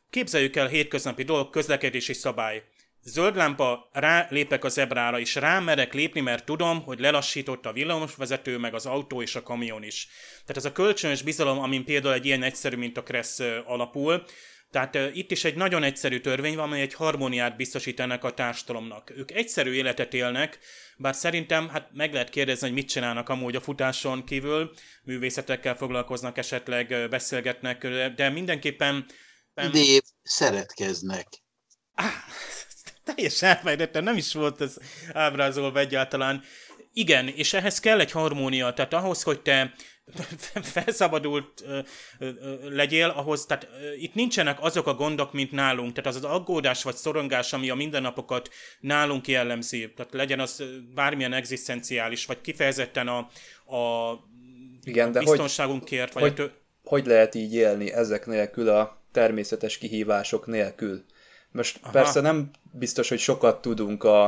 [0.10, 2.64] Képzeljük el hétköznapi dolog, közlekedési szabály.
[3.02, 8.58] Zöld lámpa, rá lépek a zebrára, és rámerek lépni, mert tudom, hogy lelassított a villamosvezető,
[8.58, 10.08] meg az autó és a kamion is.
[10.32, 14.24] Tehát ez a kölcsönös bizalom, amin például egy ilyen egyszerű, mint a Kressz alapul,
[14.72, 18.34] tehát uh, itt is egy nagyon egyszerű törvény van, amely egy harmóniát biztosít ennek a
[18.34, 19.12] társadalomnak.
[19.16, 20.60] Ők egyszerű életet élnek,
[20.98, 24.72] bár szerintem hát meg lehet kérdezni, hogy mit csinálnak amúgy a futáson kívül,
[25.04, 29.06] művészetekkel foglalkoznak esetleg, beszélgetnek, de mindenképpen...
[29.72, 31.28] Dév, szeretkeznek.
[31.94, 32.06] Ah,
[33.16, 34.78] teljesen elfejtettem, nem is volt ez
[35.14, 36.44] ábrázolva egyáltalán.
[36.94, 39.74] Igen, és ehhez kell egy harmónia, tehát ahhoz, hogy te
[40.74, 41.80] felszabadult ö,
[42.20, 46.16] ö, ö, legyél, ahhoz, tehát ö, itt nincsenek azok a gondok, mint nálunk, tehát az
[46.16, 50.64] az aggódás vagy szorongás, ami a mindennapokat nálunk jellemzi, tehát legyen az
[50.96, 53.18] bármilyen egzisztenciális, vagy kifejezetten a,
[53.76, 54.14] a
[54.84, 56.14] Igen, de biztonságunkért.
[56.14, 56.54] Hogy, vagy hogy, tő...
[56.84, 61.06] hogy lehet így élni ezek nélkül a természetes kihívások nélkül?
[61.52, 61.92] Most Aha.
[61.92, 64.24] persze nem biztos, hogy sokat tudunk a,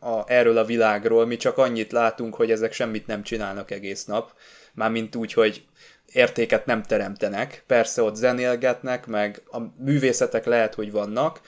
[0.00, 4.32] a, erről a világról, mi csak annyit látunk, hogy ezek semmit nem csinálnak egész nap,
[4.72, 5.66] mármint úgy, hogy
[6.06, 7.64] értéket nem teremtenek.
[7.66, 11.40] Persze ott zenélgetnek, meg a művészetek lehet, hogy vannak,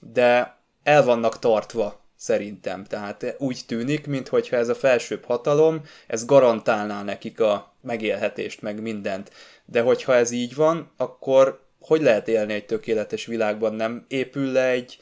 [0.00, 2.84] de el vannak tartva szerintem.
[2.84, 9.30] Tehát úgy tűnik, mintha ez a felsőbb hatalom, ez garantálná nekik a megélhetést, meg mindent.
[9.64, 14.68] De hogyha ez így van, akkor hogy lehet élni egy tökéletes világban, nem épül le
[14.68, 14.98] egy,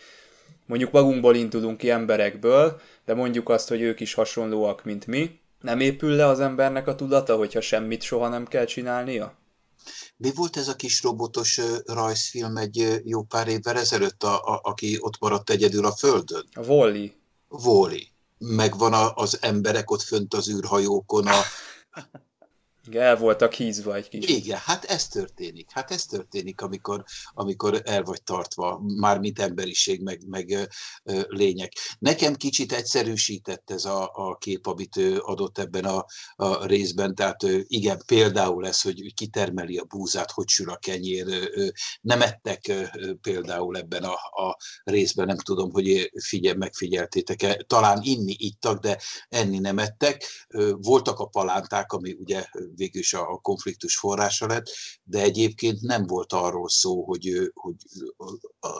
[0.66, 5.80] mondjuk magunkból indulunk ki emberekből, de mondjuk azt, hogy ők is hasonlóak, mint mi, nem
[5.80, 9.36] épül le az embernek a tudata, hogyha semmit soha nem kell csinálnia?
[10.16, 14.96] Mi volt ez a kis robotos rajzfilm egy jó pár évvel ezelőtt, a, a, aki
[15.00, 16.48] ott maradt egyedül a Földön?
[16.52, 17.12] A Wally.
[17.48, 18.08] Wally.
[18.38, 21.40] Megvan a, az emberek ott fönt az űrhajókon, a,
[22.88, 24.36] Igen, el voltak hízva egy kicsit.
[24.36, 25.70] Igen, hát ez történik.
[25.70, 30.68] Hát ez történik, amikor, amikor el vagy tartva, mármint emberiség, meg, meg
[31.04, 31.72] ö, lények.
[31.98, 37.14] Nekem kicsit egyszerűsített ez a, a kép, amit ő adott ebben a, a részben.
[37.14, 41.50] Tehát igen, például ez, hogy kitermeli a búzát, hogy sül a kenyér.
[42.00, 42.72] Nem ettek
[43.20, 47.64] például ebben a, a részben, nem tudom, hogy figyel, megfigyeltétek-e.
[47.66, 48.98] Talán inni ittak, de
[49.28, 50.46] enni nem ettek.
[50.72, 52.44] Voltak a palánták, ami ugye
[52.78, 54.66] végül is a, konfliktus forrása lett,
[55.02, 57.74] de egyébként nem volt arról szó, hogy, hogy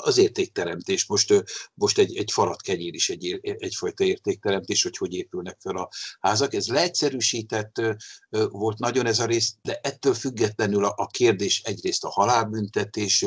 [0.03, 5.61] az értékteremtés, most, most egy, egy falat kenyér is egy, egyfajta értékteremtés, hogy hogy épülnek
[5.61, 5.89] fel a
[6.21, 6.55] házak.
[6.55, 7.83] Ez leegyszerűsített
[8.31, 13.25] volt nagyon ez a rész, de ettől függetlenül a, a kérdés egyrészt a halálbüntetés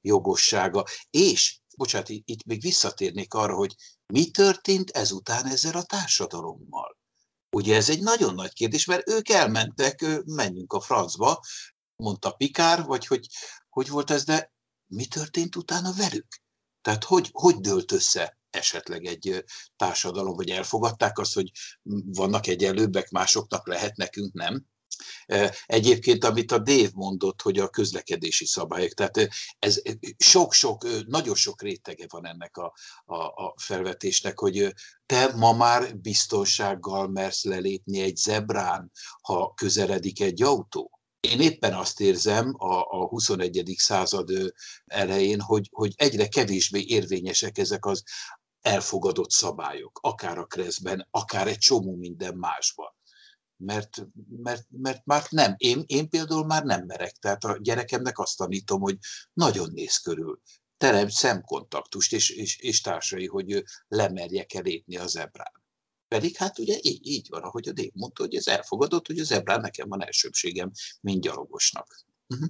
[0.00, 3.74] jogossága, és bocsánat, itt még visszatérnék arra, hogy
[4.06, 7.00] mi történt ezután ezzel a társadalommal.
[7.56, 11.40] Ugye ez egy nagyon nagy kérdés, mert ők elmentek, menjünk a francba,
[11.96, 13.26] mondta Pikár, vagy hogy,
[13.68, 14.52] hogy volt ez, de
[14.86, 16.26] mi történt utána velük?
[16.80, 19.44] Tehát hogy, hogy dőlt össze esetleg egy
[19.76, 21.50] társadalom, vagy elfogadták azt, hogy
[22.04, 24.66] vannak egyenlőbbek, másoknak lehet, nekünk nem?
[25.66, 29.28] Egyébként, amit a Dave mondott, hogy a közlekedési szabályok, tehát
[29.58, 29.82] ez
[30.18, 32.74] sok-sok, nagyon sok rétege van ennek a,
[33.04, 34.74] a, a felvetésnek, hogy
[35.06, 41.00] te ma már biztonsággal mersz lelépni egy zebrán, ha közeledik egy autó.
[41.20, 43.74] Én éppen azt érzem a, a 21.
[43.76, 44.30] század
[44.84, 48.02] elején, hogy, hogy egyre kevésbé érvényesek ezek az
[48.60, 52.92] elfogadott szabályok, akár a kreszben, akár egy csomó minden másban
[53.64, 54.06] mert,
[54.42, 55.54] mert, mert már nem.
[55.56, 57.12] Én, én például már nem merek.
[57.12, 58.96] Tehát a gyerekemnek azt tanítom, hogy
[59.32, 60.40] nagyon néz körül.
[60.76, 65.62] Terem szemkontaktust és, és, és társai, hogy lemerjek el lépni a zebrán.
[66.08, 69.24] Pedig hát ugye így, így van, ahogy a Dév mondta, hogy ez elfogadott, hogy a
[69.24, 70.70] zebrán nekem van elsőbségem,
[71.00, 72.04] mint gyalogosnak.
[72.28, 72.48] Uh-huh.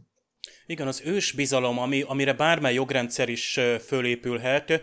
[0.67, 4.83] Igen, az ős bizalom, ami, amire bármely jogrendszer is fölépülhet,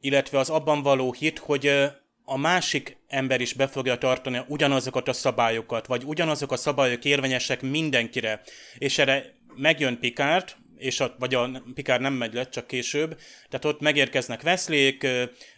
[0.00, 1.90] illetve az abban való hit, hogy
[2.32, 7.62] a másik ember is be fogja tartani ugyanazokat a szabályokat, vagy ugyanazok a szabályok érvényesek
[7.62, 8.40] mindenkire,
[8.78, 13.64] és erre megjön Pikárt, és a, vagy a Pikár nem megy le, csak később, tehát
[13.64, 15.06] ott megérkeznek veszlék,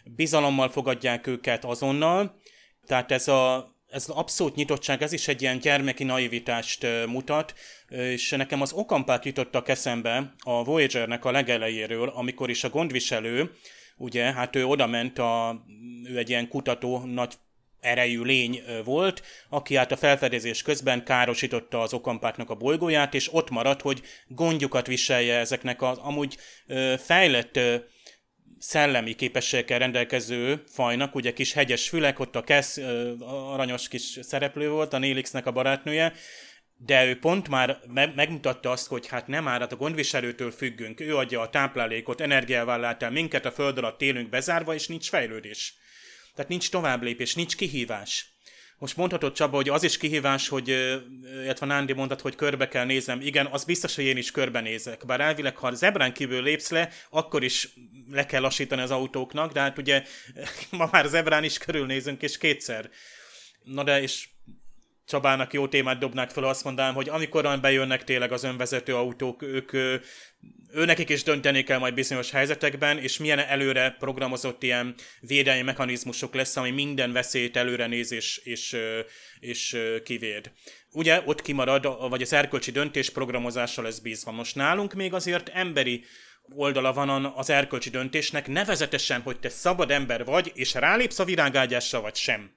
[0.03, 2.39] bizalommal fogadják őket azonnal,
[2.85, 7.53] tehát ez a, ez abszolút nyitottság, ez is egy ilyen gyermeki naivitást mutat,
[7.87, 13.51] és nekem az okampát jutottak eszembe a Voyagernek a legelejéről, amikor is a gondviselő
[13.97, 15.63] ugye, hát ő oda ment, a,
[16.03, 17.33] ő egy ilyen kutató, nagy
[17.79, 23.49] erejű lény volt, aki hát a felfedezés közben károsította az okampáknak a bolygóját, és ott
[23.49, 26.37] maradt, hogy gondjukat viselje ezeknek az amúgy
[26.97, 27.59] fejlett
[28.59, 32.77] szellemi képességekkel rendelkező fajnak, ugye kis hegyes fülek, ott a Kesz
[33.19, 36.13] aranyos kis szereplő volt, a Nélixnek a barátnője,
[36.85, 41.17] de ő pont már me- megmutatta azt, hogy hát nem árat a gondviselőtől függünk, ő
[41.17, 45.73] adja a táplálékot, el minket, a föld alatt élünk bezárva, és nincs fejlődés.
[46.35, 48.33] Tehát nincs továbblépés, nincs kihívás.
[48.77, 50.67] Most mondhatod Csaba, hogy az is kihívás, hogy,
[51.43, 53.21] illetve Nándi mondhat, hogy körbe kell néznem.
[53.21, 55.05] Igen, az biztos, hogy én is körbenézek.
[55.05, 57.69] Bár elvileg, ha zebrán kívül lépsz le, akkor is
[58.11, 60.03] le kell lassítani az autóknak, de hát ugye
[60.71, 62.89] ma már zebrán is körülnézünk, és kétszer.
[63.63, 64.27] Na de, és
[65.05, 69.73] Csabának jó témát dobnák fel, azt mondanám, hogy amikor bejönnek tényleg az önvezető autók, ők,
[69.73, 76.33] ő nekik is dönteni kell majd bizonyos helyzetekben, és milyen előre programozott ilyen védelmi mechanizmusok
[76.33, 78.77] lesz, ami minden veszélyt előre néz és, és,
[79.39, 80.51] és kivéd.
[80.91, 84.31] Ugye ott kimarad, vagy az erkölcsi döntés programozással lesz bízva.
[84.31, 86.03] Most nálunk még azért emberi
[86.49, 92.01] oldala van az erkölcsi döntésnek, nevezetesen, hogy te szabad ember vagy, és rálépsz a virágágyásra,
[92.01, 92.51] vagy sem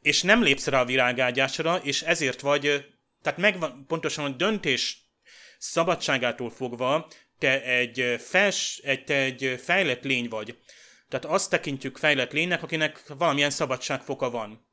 [0.00, 2.84] és nem lépsz rá a virágágyásra, és ezért vagy,
[3.22, 4.98] tehát megvan pontosan a döntés
[5.58, 10.58] szabadságától fogva, te egy, fels, egy, te egy fejlett lény vagy.
[11.08, 14.66] Tehát azt tekintjük fejlett lénynek, akinek valamilyen szabadságfoka van.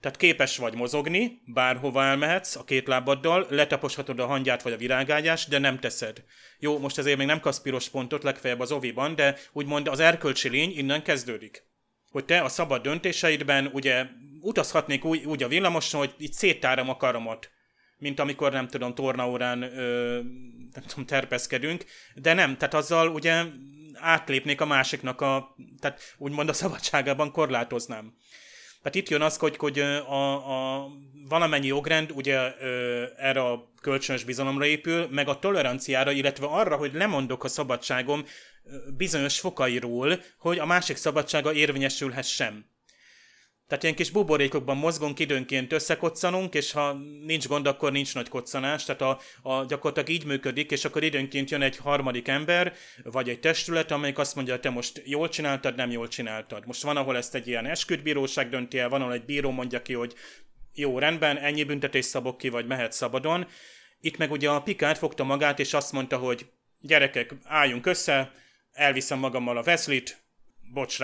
[0.00, 5.48] Tehát képes vagy mozogni, bárhova elmehetsz a két lábaddal, letaposhatod a hangyát vagy a virágágyást,
[5.48, 6.24] de nem teszed.
[6.58, 10.48] Jó, most ezért még nem kapsz piros pontot, legfeljebb az oviban, de úgymond az erkölcsi
[10.48, 11.62] lény innen kezdődik.
[12.10, 14.06] Hogy te a szabad döntéseidben ugye
[14.42, 17.50] utazhatnék úgy, úgy a villamoson, hogy itt széttárom a karomat,
[17.98, 20.20] mint amikor nem tudom, tornaórán ö,
[20.72, 23.44] nem tudom, terpeszkedünk, de nem, tehát azzal ugye
[23.94, 28.14] átlépnék a másiknak a, tehát úgymond a szabadságában korlátoznám.
[28.82, 30.88] Tehát itt jön az, hogy, hogy a, a
[31.28, 32.56] valamennyi jogrend ugye
[33.16, 38.24] erre a kölcsönös bizalomra épül, meg a toleranciára, illetve arra, hogy lemondok a szabadságom
[38.96, 42.71] bizonyos fokairól, hogy a másik szabadsága érvényesülhessen.
[43.66, 46.92] Tehát ilyen kis buborékokban mozgunk, időnként összekoccanunk, és ha
[47.24, 48.84] nincs gond, akkor nincs nagy koccanás.
[48.84, 53.40] Tehát a, a gyakorlatilag így működik, és akkor időnként jön egy harmadik ember, vagy egy
[53.40, 56.66] testület, amelyik azt mondja, te most jól csináltad, nem jól csináltad.
[56.66, 59.92] Most van, ahol ezt egy ilyen esküdbíróság dönti el, van, ahol egy bíró mondja ki,
[59.92, 60.14] hogy
[60.74, 63.46] jó, rendben, ennyi büntetés szabok ki, vagy mehet szabadon.
[64.00, 66.46] Itt meg ugye a Pikát fogta magát, és azt mondta, hogy
[66.80, 68.32] gyerekek, álljunk össze,
[68.72, 70.24] elviszem magammal a Veszlit,
[70.72, 70.98] bocs,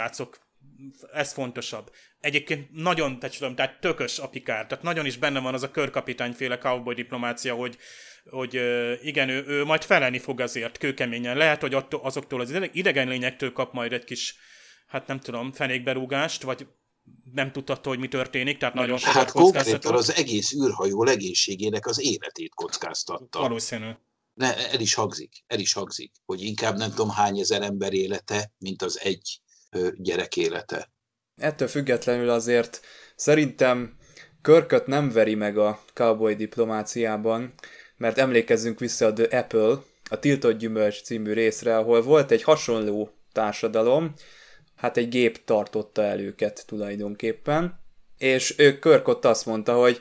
[1.12, 1.92] ez fontosabb.
[2.20, 6.58] Egyébként nagyon, tehát, tehát tökös a Pikár, tehát nagyon is benne van az a körkapitányféle
[6.58, 7.78] cowboy diplomácia, hogy,
[8.30, 8.54] hogy
[9.02, 11.36] igen, ő, ő majd felelni fog azért kőkeményen.
[11.36, 14.36] Lehet, hogy attól, azoktól az idegen lényektől kap majd egy kis,
[14.86, 16.66] hát nem tudom, fenékberúgást, vagy
[17.32, 22.00] nem tudta, hogy mi történik, tehát nagyon sokat Hát konkrétan az egész űrhajó legénységének az
[22.00, 23.40] életét kockáztatta.
[23.40, 23.90] Valószínű.
[24.34, 28.52] Ne, el is hangzik, el is hangzik, hogy inkább nem tudom hány ezer ember élete,
[28.58, 29.40] mint az egy
[29.96, 30.90] gyerek élete.
[31.36, 32.80] Ettől függetlenül azért
[33.16, 33.96] szerintem
[34.42, 37.54] Körköt nem veri meg a cowboy diplomáciában,
[37.96, 39.76] mert emlékezzünk vissza a The Apple,
[40.10, 44.14] a Tiltott Gyümölcs című részre, ahol volt egy hasonló társadalom,
[44.76, 47.80] hát egy gép tartotta el őket tulajdonképpen,
[48.18, 50.00] és ő Körk ott azt mondta, hogy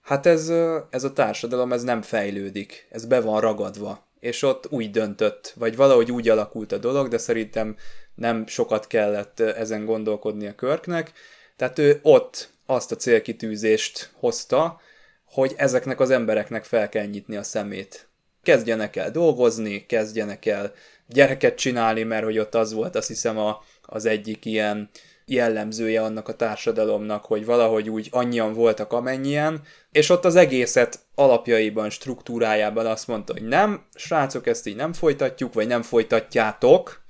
[0.00, 0.48] hát ez,
[0.90, 5.76] ez a társadalom, ez nem fejlődik, ez be van ragadva, és ott úgy döntött, vagy
[5.76, 7.76] valahogy úgy alakult a dolog, de szerintem
[8.18, 11.12] nem sokat kellett ezen gondolkodni a Körknek,
[11.56, 14.80] tehát ő ott azt a célkitűzést hozta,
[15.24, 18.08] hogy ezeknek az embereknek fel kell nyitni a szemét.
[18.42, 20.72] Kezdjenek el dolgozni, kezdjenek el
[21.06, 24.90] gyereket csinálni, mert hogy ott az volt azt hiszem a, az egyik ilyen
[25.24, 31.90] jellemzője annak a társadalomnak, hogy valahogy úgy annyian voltak amennyien, és ott az egészet alapjaiban,
[31.90, 37.02] struktúrájában azt mondta, hogy nem, srácok, ezt így nem folytatjuk, vagy nem folytatjátok,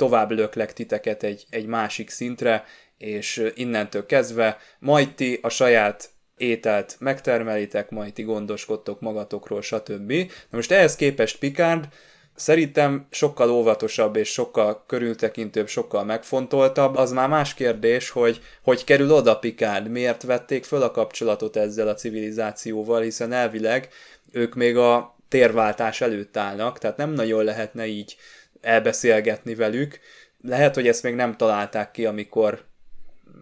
[0.00, 2.64] tovább löklek titeket egy, egy másik szintre,
[2.98, 10.12] és innentől kezdve majd ti a saját ételt megtermelitek, majd ti gondoskodtok magatokról, stb.
[10.50, 11.88] Na most ehhez képest Picard
[12.34, 16.96] Szerintem sokkal óvatosabb és sokkal körültekintőbb, sokkal megfontoltabb.
[16.96, 21.88] Az már más kérdés, hogy hogy kerül oda Picard, miért vették föl a kapcsolatot ezzel
[21.88, 23.88] a civilizációval, hiszen elvileg
[24.32, 28.16] ők még a térváltás előtt állnak, tehát nem nagyon lehetne így
[28.60, 30.00] elbeszélgetni velük.
[30.42, 32.64] Lehet, hogy ezt még nem találták ki, amikor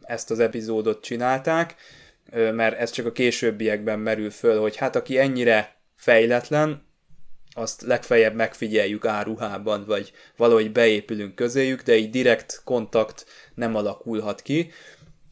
[0.02, 1.74] ezt az epizódot csinálták,
[2.32, 6.86] mert ez csak a későbbiekben merül föl, hogy hát aki ennyire fejletlen,
[7.54, 14.70] azt legfeljebb megfigyeljük áruhában, vagy valahogy beépülünk közéjük, de így direkt kontakt nem alakulhat ki.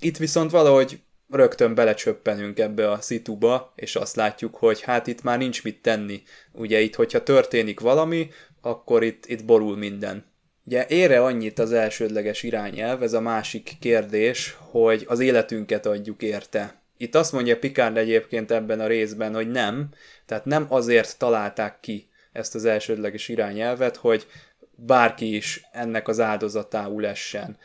[0.00, 5.38] Itt viszont valahogy rögtön belecsöppenünk ebbe a szituba, és azt látjuk, hogy hát itt már
[5.38, 6.22] nincs mit tenni.
[6.52, 8.30] Ugye itt, hogyha történik valami,
[8.66, 10.24] akkor itt, itt borul minden.
[10.64, 16.80] Ugye ére annyit az elsődleges irányelv, ez a másik kérdés, hogy az életünket adjuk érte.
[16.96, 19.88] Itt azt mondja Picard egyébként ebben a részben, hogy nem,
[20.26, 24.26] tehát nem azért találták ki ezt az elsődleges irányelvet, hogy
[24.74, 27.58] bárki is ennek az áldozatául essen.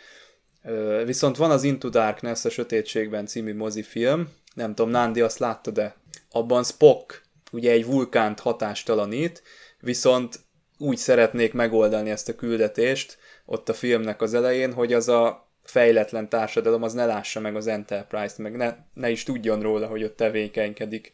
[1.05, 5.95] Viszont van az Into Darkness, a Sötétségben című mozifilm, nem tudom, Nándi azt látta, de
[6.31, 9.43] abban Spock ugye egy vulkánt hatástalanít,
[9.79, 10.39] viszont
[10.81, 16.29] úgy szeretnék megoldani ezt a küldetést ott a filmnek az elején, hogy az a fejletlen
[16.29, 20.15] társadalom az ne lássa meg az Enterprise-t, meg ne, ne is tudjon róla, hogy ott
[20.15, 21.11] tevékenykedik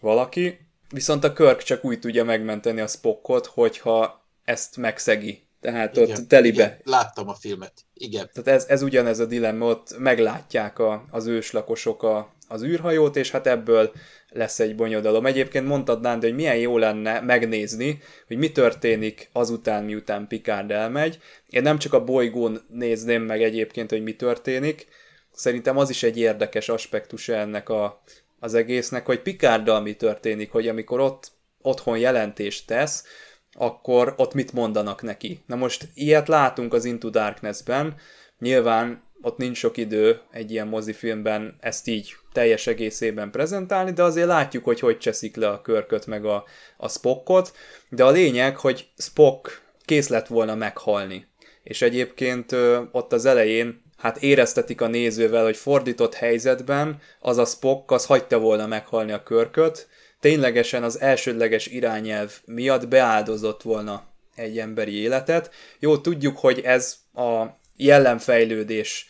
[0.00, 0.58] valaki.
[0.90, 5.48] Viszont a Körk csak úgy tudja megmenteni a Spockot, hogyha ezt megszegi.
[5.60, 6.64] Tehát igen, ott telibe.
[6.64, 8.30] Igen, láttam a filmet, igen.
[8.32, 13.30] Tehát ez, ez ugyanez a dilemma, ott meglátják a, az őslakosok a, az űrhajót, és
[13.30, 13.92] hát ebből
[14.30, 15.26] lesz egy bonyodalom.
[15.26, 21.18] Egyébként mondtad, Nándi, hogy milyen jó lenne megnézni, hogy mi történik azután, miután Picard elmegy.
[21.48, 24.86] Én nem csak a bolygón nézném meg egyébként, hogy mi történik,
[25.32, 28.02] szerintem az is egy érdekes aspektus ennek a,
[28.38, 33.04] az egésznek, hogy Picarddal mi történik, hogy amikor ott otthon jelentést tesz,
[33.52, 35.42] akkor ott mit mondanak neki.
[35.46, 37.94] Na most ilyet látunk az Into Darkness-ben,
[38.38, 44.26] nyilván ott nincs sok idő egy ilyen mozifilmben ezt így teljes egészében prezentálni, de azért
[44.26, 46.44] látjuk, hogy hogy cseszik le a körköt meg a,
[46.76, 47.52] a Spockot,
[47.88, 51.26] de a lényeg, hogy Spock kész lett volna meghalni.
[51.62, 52.52] És egyébként
[52.92, 58.38] ott az elején hát éreztetik a nézővel, hogy fordított helyzetben az a Spock az hagyta
[58.38, 59.88] volna meghalni a körköt,
[60.20, 65.50] ténylegesen az elsődleges irányelv miatt beáldozott volna egy emberi életet.
[65.78, 67.44] Jó, tudjuk, hogy ez a
[67.76, 69.08] jellemfejlődés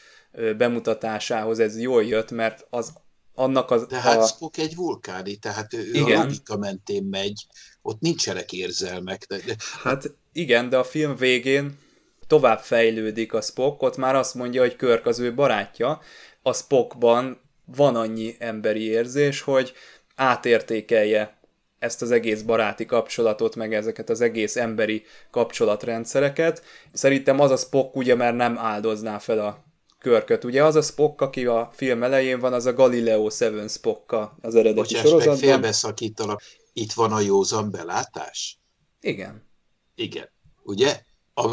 [0.56, 2.92] bemutatásához ez jól jött, mert az
[3.40, 3.87] annak az...
[3.87, 4.26] De hát a...
[4.26, 6.20] Spock egy vulkáni, tehát ő, igen.
[6.20, 7.46] a logika mentén megy,
[7.83, 9.24] ott nincsenek érzelmek.
[9.24, 9.57] De...
[9.83, 11.79] Hát igen, de a film végén
[12.26, 16.00] tovább fejlődik a Spock, ott már azt mondja, hogy Körk az ő barátja,
[16.42, 19.73] a Spockban van annyi emberi érzés, hogy
[20.14, 21.38] átértékelje
[21.79, 26.62] ezt az egész baráti kapcsolatot, meg ezeket az egész emberi kapcsolatrendszereket.
[26.92, 29.69] Szerintem az a Spock ugye már nem áldozná fel a
[30.01, 30.44] körköt.
[30.44, 34.55] Ugye az a Spock, aki a film elején van, az a Galileo Seven Spock az
[34.55, 35.35] eredeti Bocsáss sorozatban.
[35.35, 36.42] meg, félbeszakítalak.
[36.73, 38.61] Itt van a józan belátás?
[39.01, 39.48] Igen.
[39.94, 40.31] Igen.
[40.63, 41.03] Ugye?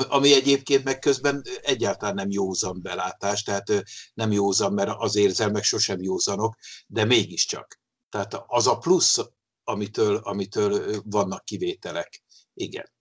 [0.09, 3.83] Ami egyébként meg közben egyáltalán nem józan belátás, tehát
[4.13, 6.55] nem józan, mert az érzelmek sosem józanok,
[6.87, 7.79] de mégiscsak.
[8.09, 9.19] Tehát az a plusz,
[9.63, 12.23] amitől, amitől vannak kivételek.
[12.53, 12.95] Igen.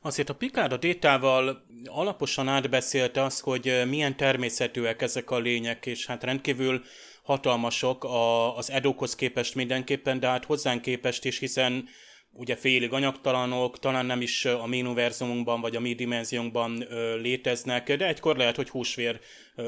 [0.00, 6.06] Azért a Picard a Détával alaposan átbeszélte azt, hogy milyen természetűek ezek a lények, és
[6.06, 6.82] hát rendkívül
[7.22, 11.88] hatalmasok a, az edókhoz képest mindenképpen, de hát hozzánk képest is, hiszen
[12.32, 16.84] ugye félig anyagtalanok, talán nem is a mi univerzumunkban vagy a mi dimenziónkban
[17.20, 19.20] léteznek, de egykor lehet, hogy húsvér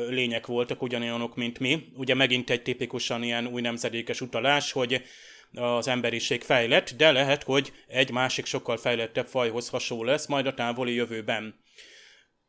[0.09, 1.87] lények voltak, ugyanolyanok, mint mi.
[1.97, 5.03] Ugye megint egy tipikusan ilyen új nemzedékes utalás, hogy
[5.55, 10.55] az emberiség fejlett, de lehet, hogy egy másik sokkal fejlettebb fajhoz hasonló lesz majd a
[10.55, 11.55] távoli jövőben.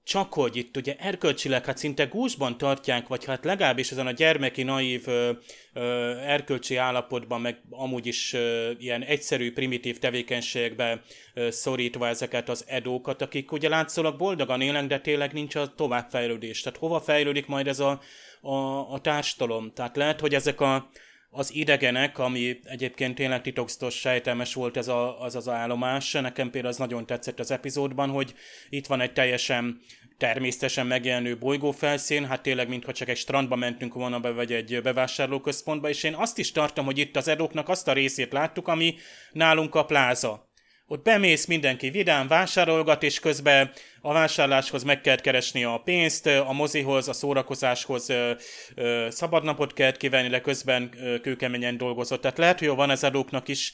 [0.03, 4.63] Csak hogy itt ugye erkölcsileg hát szinte gúzsban tartják, vagy hát legalábbis ezen a gyermeki,
[4.63, 5.31] naív ö,
[5.73, 11.01] ö, erkölcsi állapotban, meg amúgy is ö, ilyen egyszerű, primitív tevékenységbe
[11.33, 16.61] ö, szorítva ezeket az edókat, akik ugye látszólag boldogan élnek, de tényleg nincs a továbbfejlődés.
[16.61, 18.01] Tehát hova fejlődik majd ez a,
[18.41, 18.55] a,
[18.93, 19.73] a társadalom?
[19.73, 20.89] Tehát lehet, hogy ezek a
[21.33, 26.11] az idegenek, ami egyébként tényleg titokzatos sejtelmes volt ez a, az az állomás.
[26.11, 28.33] Nekem például az nagyon tetszett az epizódban, hogy
[28.69, 29.81] itt van egy teljesen
[30.17, 35.89] természetesen megjelenő bolygófelszín, hát tényleg mintha csak egy strandba mentünk volna be, vagy egy bevásárlóközpontba,
[35.89, 38.95] és én azt is tartom, hogy itt az edóknak azt a részét láttuk, ami
[39.31, 40.50] nálunk a pláza.
[40.91, 43.71] Ott bemész, mindenki vidám, vásárolgat, és közben
[44.01, 48.31] a vásárláshoz meg kell keresni a pénzt, a mozihoz, a szórakozáshoz ö,
[48.75, 52.21] ö, szabadnapot kell kivenni, de közben ö, kőkeményen dolgozott.
[52.21, 53.73] Tehát lehet, hogy van ez adóknak is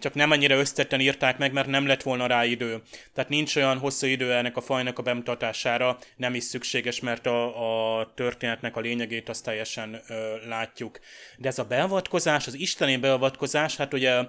[0.00, 2.82] csak nem annyira összetten írták meg, mert nem lett volna rá idő.
[3.14, 7.98] Tehát nincs olyan hosszú idő ennek a fajnak a bemutatására, nem is szükséges, mert a,
[7.98, 10.98] a történetnek a lényegét azt teljesen ö, látjuk.
[11.36, 14.22] De ez a beavatkozás, az isteni beavatkozás, hát ugye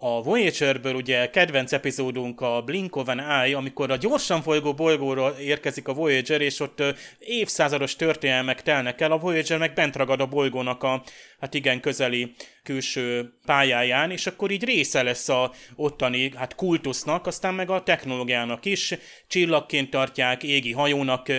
[0.00, 5.40] a Voyagerből ugye kedvenc epizódunk a Blink of an Eye, amikor a gyorsan folygó bolygóra
[5.40, 6.82] érkezik a Voyager, és ott
[7.18, 11.02] évszázados történelmek telnek el, a Voyager meg bent ragad a bolygónak a
[11.40, 17.54] hát igen közeli külső pályáján, és akkor így része lesz a ottani hát kultusznak, aztán
[17.54, 18.94] meg a technológiának is,
[19.28, 21.32] csillagként tartják, égi hajónak,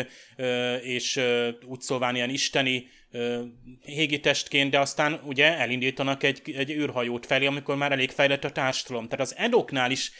[0.81, 1.19] és
[1.65, 2.87] úgy szóván ilyen isteni
[4.21, 9.07] testként, de aztán ugye elindítanak egy, egy űrhajót felé, amikor már elég fejlett a társadalom.
[9.07, 10.11] Tehát az edoknál is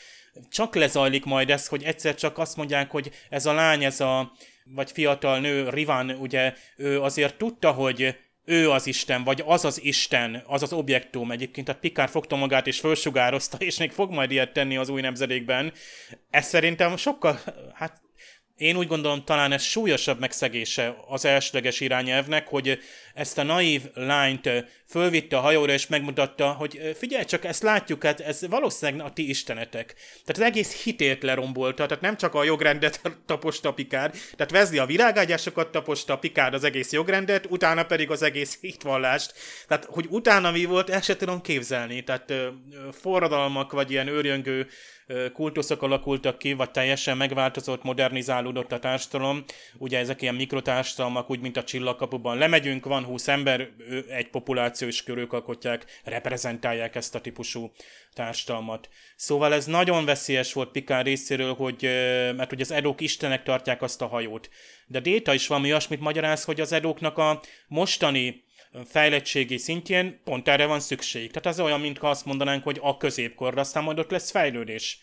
[0.50, 4.32] csak lezajlik majd ez, hogy egyszer csak azt mondják, hogy ez a lány, ez a
[4.64, 8.16] vagy fiatal nő, Rivan, ugye ő azért tudta, hogy
[8.46, 12.68] ő az Isten, vagy az az Isten, az az objektum egyébként, a Pikár fogta magát
[12.68, 15.74] és fölsugározta, és még fog majd ilyet tenni az új nemzedékben.
[16.30, 17.40] Ez szerintem sokkal,
[17.74, 18.02] hát
[18.60, 22.80] én úgy gondolom, talán ez súlyosabb megszegése az elsőleges irányelvnek, hogy
[23.14, 24.50] ezt a naív lányt
[24.88, 29.30] fölvitte a hajóra, és megmutatta, hogy figyelj csak, ezt látjuk, hát ez valószínűleg a ti
[29.30, 29.94] istenetek.
[30.26, 34.86] Tehát az egész hitét lerombolta, tehát nem csak a jogrendet taposta Pikár, tehát vezli a
[34.86, 39.34] világágyásokat taposta Pikár az egész jogrendet, utána pedig az egész hitvallást.
[39.68, 42.04] Tehát, hogy utána mi volt, el sem tudom képzelni.
[42.04, 42.34] Tehát
[42.92, 44.68] forradalmak, vagy ilyen őrjöngő
[45.34, 49.44] kultuszok alakultak ki, vagy teljesen megváltozott, modernizálódott a társadalom.
[49.78, 52.38] Ugye ezek ilyen mikrotársadalmak, úgy, mint a csillagkapuban.
[52.38, 53.70] Lemegyünk, van 20 ember,
[54.08, 57.72] egy populáció is körülök alkotják, reprezentálják ezt a típusú
[58.14, 58.90] társadalmat.
[59.16, 61.82] Szóval ez nagyon veszélyes volt Pikár részéről, hogy,
[62.36, 64.50] mert hogy az edók istenek tartják azt a hajót.
[64.88, 68.44] De Déta is valami olyasmit magyaráz, hogy az edóknak a mostani
[68.86, 71.32] fejlettségi szintjén pont erre van szükség.
[71.32, 75.00] Tehát az olyan, mintha azt mondanánk, hogy a középkorra aztán majd ott lesz fejlődés.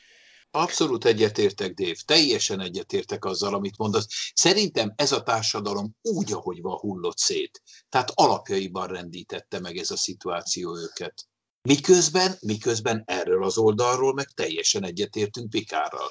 [0.50, 1.96] Abszolút egyetértek, Dév.
[2.04, 4.06] Teljesen egyetértek azzal, amit mondasz.
[4.34, 7.62] Szerintem ez a társadalom úgy, ahogy van, hullott szét.
[7.88, 11.24] Tehát alapjaiban rendítette meg ez a szituáció őket.
[11.62, 16.10] Miközben, miközben erről az oldalról meg teljesen egyetértünk Pikárral.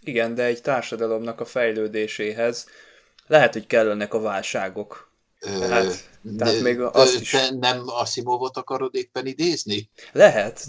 [0.00, 2.66] Igen, de egy társadalomnak a fejlődéséhez
[3.26, 5.12] lehet, hogy kellenek a válságok.
[5.40, 7.30] Tehát, tehát még azt is...
[7.30, 9.90] Te nem Asimovot akarod éppen idézni?
[10.12, 10.66] Lehet,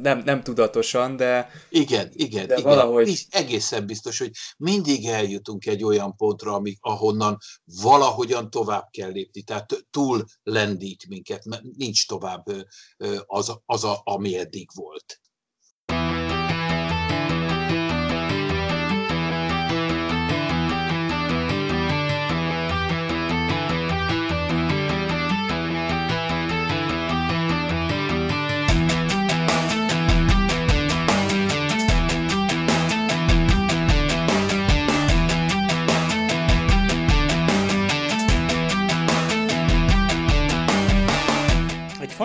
[0.00, 1.50] nem, nem tudatosan, de...
[1.68, 2.68] Igen, igen, de igen.
[2.68, 3.26] Valahogy...
[3.30, 7.38] Egészen biztos, hogy mindig eljutunk egy olyan pontra, amik, ahonnan
[7.82, 11.42] valahogyan tovább kell lépni, tehát túl lendít minket,
[11.76, 12.44] nincs tovább
[13.26, 15.20] az, az a, ami eddig volt.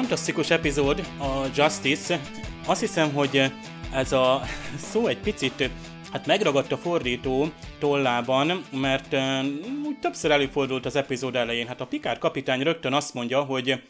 [0.01, 2.21] Fantasztikus epizód, a Justice.
[2.65, 3.51] Azt hiszem, hogy
[3.93, 4.41] ez a
[4.77, 5.69] szó egy picit
[6.11, 7.47] hát megragadt a fordító
[7.79, 9.15] tollában, mert
[9.85, 11.67] úgy többször előfordult az epizód elején.
[11.67, 13.83] Hát a Pikár kapitány rögtön azt mondja, hogy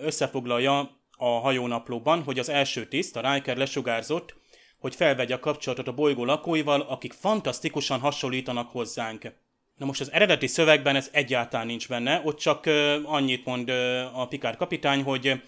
[0.00, 4.34] összefoglalja a hajónaplóban, hogy az első tiszt, a Riker lesugárzott,
[4.78, 9.32] hogy felvegye a kapcsolatot a bolygó lakóival, akik fantasztikusan hasonlítanak hozzánk.
[9.76, 12.66] Na most az eredeti szövegben ez egyáltalán nincs benne, ott csak
[13.04, 13.68] annyit mond
[14.12, 15.42] a Picard kapitány, hogy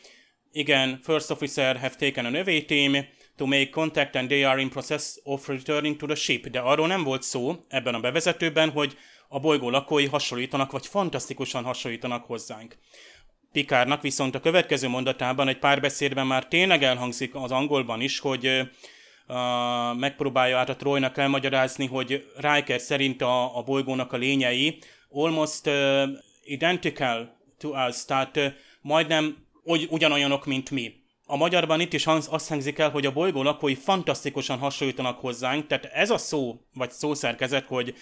[0.53, 3.07] igen, first officer have taken a away team
[3.37, 6.49] to make contact and they are in process of returning to the ship.
[6.49, 8.97] De arról nem volt szó ebben a bevezetőben, hogy
[9.29, 12.79] a bolygó lakói hasonlítanak, vagy fantasztikusan hasonlítanak hozzánk.
[13.53, 18.61] Pikárnak viszont a következő mondatában egy pár beszédben már tényleg elhangzik az angolban is, hogy
[19.97, 24.79] megpróbálja át a Trojnak elmagyarázni, hogy Riker szerint a, a bolygónak a lényei
[25.11, 26.03] almost uh,
[26.45, 28.47] identical to us, tehát uh,
[28.81, 30.93] majdnem ugy, ugyanolyanok, mint mi.
[31.27, 35.85] A magyarban itt is azt hangzik el, hogy a bolygó lakói fantasztikusan hasonlítanak hozzánk, tehát
[35.85, 37.95] ez a szó, vagy szószerkezet, hogy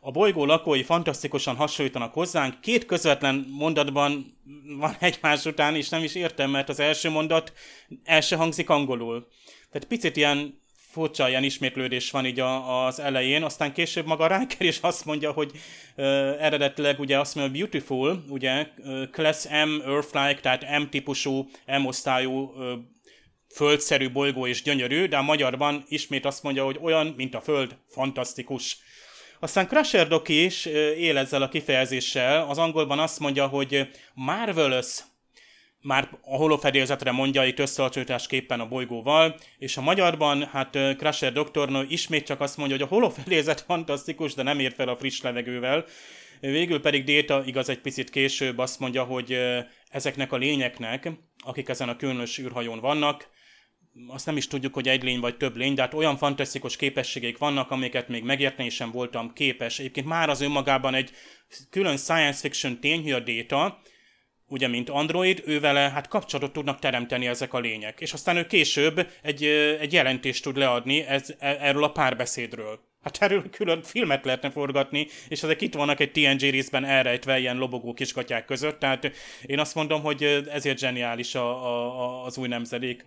[0.00, 4.38] a bolygó lakói fantasztikusan hasonlítanak hozzánk, két közvetlen mondatban
[4.78, 7.52] van egymás után, és nem is értem, mert az első mondat
[8.04, 9.28] el se hangzik angolul.
[9.70, 10.60] Tehát picit ilyen
[10.90, 15.32] furcsa ilyen ismétlődés van így a, az elején, aztán később maga Riker is azt mondja,
[15.32, 15.50] hogy
[15.96, 16.04] uh,
[16.40, 22.72] eredetileg ugye azt mondja, beautiful, ugye, uh, class M Earth-like, tehát M-típusú, M-osztályú uh,
[23.54, 27.76] földszerű bolygó és gyönyörű, de a magyarban ismét azt mondja, hogy olyan, mint a Föld,
[27.88, 28.78] fantasztikus.
[29.40, 30.64] Aztán Crusher Doki is
[30.96, 34.98] él ezzel a kifejezéssel, az angolban azt mondja, hogy marvelous,
[35.82, 42.26] már a holofedélzetre mondja itt összehasonlításképpen a bolygóval, és a magyarban, hát Crusher doktornő ismét
[42.26, 45.84] csak azt mondja, hogy a holofedélzet fantasztikus, de nem ér fel a friss levegővel.
[46.40, 49.38] Végül pedig Déta, igaz egy picit később azt mondja, hogy
[49.90, 51.10] ezeknek a lényeknek,
[51.44, 53.28] akik ezen a különös űrhajón vannak,
[54.06, 57.38] azt nem is tudjuk, hogy egy lény vagy több lény, de hát olyan fantasztikus képességek
[57.38, 59.78] vannak, amiket még megérteni sem voltam képes.
[59.78, 61.10] Egyébként már az önmagában egy
[61.70, 63.80] külön science fiction tény, hogy a Déta,
[64.48, 68.00] ugye, mint Android, ő vele hát kapcsolatot tudnak teremteni ezek a lények.
[68.00, 69.44] És aztán ő később egy,
[69.80, 72.80] egy jelentést tud leadni ez, e, erről a párbeszédről.
[73.02, 77.56] Hát erről külön filmet lehetne forgatni, és ezek itt vannak egy TNG részben elrejtve ilyen
[77.56, 79.12] lobogó kiskatyák között, tehát
[79.46, 83.04] én azt mondom, hogy ezért zseniális a, a, az új nemzedék.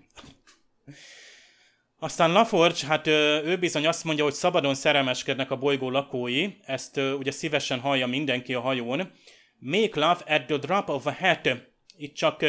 [1.99, 7.31] Aztán Laforge, hát ő bizony azt mondja, hogy szabadon szerelmeskednek a bolygó lakói, ezt ugye
[7.31, 9.11] szívesen hallja mindenki a hajón,
[9.63, 11.49] Make love at the drop of a hat.
[11.97, 12.45] Itt csak,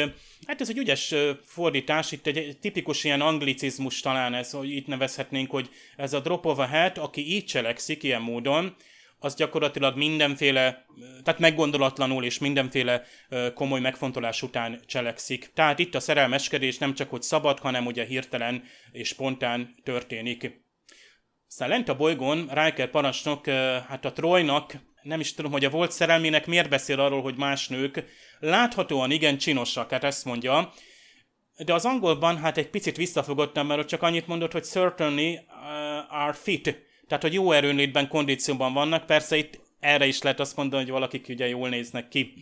[0.47, 5.51] hát ez egy ügyes fordítás, itt egy tipikus ilyen anglicizmus talán ez, hogy itt nevezhetnénk,
[5.51, 8.75] hogy ez a drop of a hat, aki így cselekszik ilyen módon,
[9.19, 10.85] az gyakorlatilag mindenféle,
[11.23, 13.03] tehát meggondolatlanul és mindenféle
[13.53, 15.51] komoly megfontolás után cselekszik.
[15.53, 20.61] Tehát itt a szerelmeskedés nem csak hogy szabad, hanem ugye hirtelen és spontán történik.
[21.47, 23.45] Aztán lent a bolygón Riker parancsnok,
[23.87, 24.73] hát a Trojnak
[25.03, 28.05] nem is tudom, hogy a volt szerelmének miért beszél arról, hogy más nők
[28.39, 30.73] láthatóan igen csinosak, hát ezt mondja,
[31.57, 36.23] de az angolban hát egy picit visszafogottam, mert ott csak annyit mondott, hogy certainly uh,
[36.23, 36.77] are fit,
[37.07, 41.27] tehát hogy jó erőnlétben, kondícióban vannak, persze itt erre is lehet azt mondani, hogy valakik
[41.29, 42.33] ugye jól néznek ki.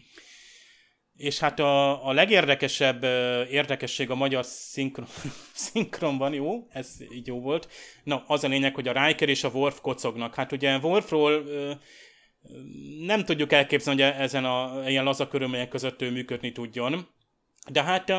[1.18, 5.07] És hát a, a legérdekesebb uh, érdekesség a magyar szinkron,
[5.53, 7.70] szinkronban, jó, ez így jó volt.
[8.03, 10.36] Na, az a lényeg, hogy a Riker és a Worf kocognak.
[10.36, 11.72] Hát ugye Worfról uh,
[12.99, 17.07] nem tudjuk elképzelni, hogy ezen a ilyen laza körülmények között ő működni tudjon.
[17.71, 18.13] De hát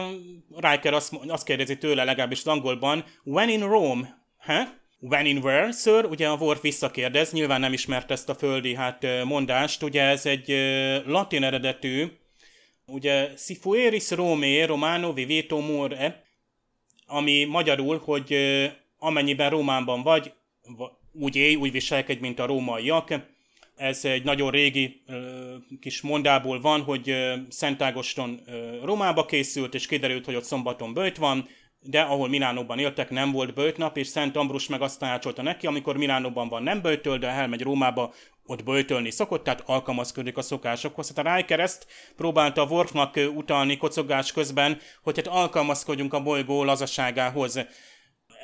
[0.56, 4.68] Riker azt, azt kérdezi tőle legalábbis az angolban, when in Rome, huh?
[5.00, 6.04] When in where, sir?
[6.04, 10.48] Ugye a Worf visszakérdez, nyilván nem ismert ezt a földi hát mondást, ugye ez egy
[11.06, 12.06] latin eredetű,
[12.86, 16.24] ugye si fueris Rome romano viveto more,
[17.06, 18.36] ami magyarul, hogy
[18.98, 20.32] amennyiben Rómában vagy,
[21.12, 23.14] úgy élj, úgy viselkedj, mint a rómaiak,
[23.76, 25.02] ez egy nagyon régi
[25.80, 27.14] kis mondából van, hogy
[27.48, 28.40] Szent Ágoston
[28.82, 31.48] Romába készült, és kiderült, hogy ott szombaton bőjt van,
[31.84, 35.96] de ahol Milánóban éltek, nem volt bőjtnap, és Szent Ambrus meg azt tanácsolta neki, amikor
[35.96, 38.12] Milánóban van nem bőjtöl, de elmegy Rómába,
[38.44, 41.12] ott bőjtölni szokott, tehát alkalmazkodik a szokásokhoz.
[41.14, 47.66] Hát a Riker ezt próbálta Worfnak utalni kocogás közben, hogy hát alkalmazkodjunk a bolygó lazaságához.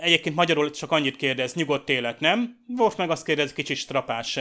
[0.01, 2.65] Egyébként magyarul csak annyit kérdez, nyugodt élet, nem?
[2.77, 4.39] Worf meg azt kérdez, kicsit strapás.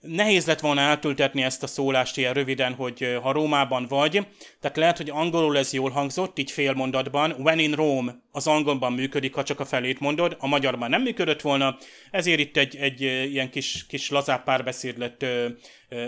[0.00, 4.26] Nehéz lett volna eltültetni ezt a szólást ilyen röviden, hogy ha Rómában vagy,
[4.60, 8.92] tehát lehet, hogy angolul ez jól hangzott, így fél mondatban, when in Rome az angolban
[8.92, 11.76] működik, ha csak a felét mondod, a magyarban nem működött volna,
[12.10, 15.24] ezért itt egy, egy ilyen kis, kis lazább párbeszéd lett,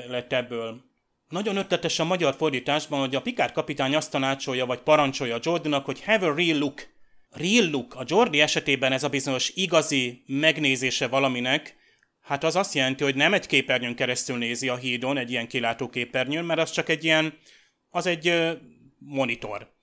[0.09, 0.81] lett ebből.
[1.29, 6.05] nagyon ötletes a magyar fordításban, hogy a Picard kapitány azt tanácsolja, vagy parancsolja Jordannak, hogy
[6.05, 6.89] have a real look.
[7.31, 7.95] Real look.
[7.95, 11.79] A Jordi esetében ez a bizonyos igazi megnézése valaminek,
[12.21, 16.45] hát az azt jelenti, hogy nem egy képernyőn keresztül nézi a hídon, egy ilyen kilátóképernyőn,
[16.45, 17.39] mert az csak egy ilyen,
[17.91, 18.33] az egy
[18.99, 19.79] monitor.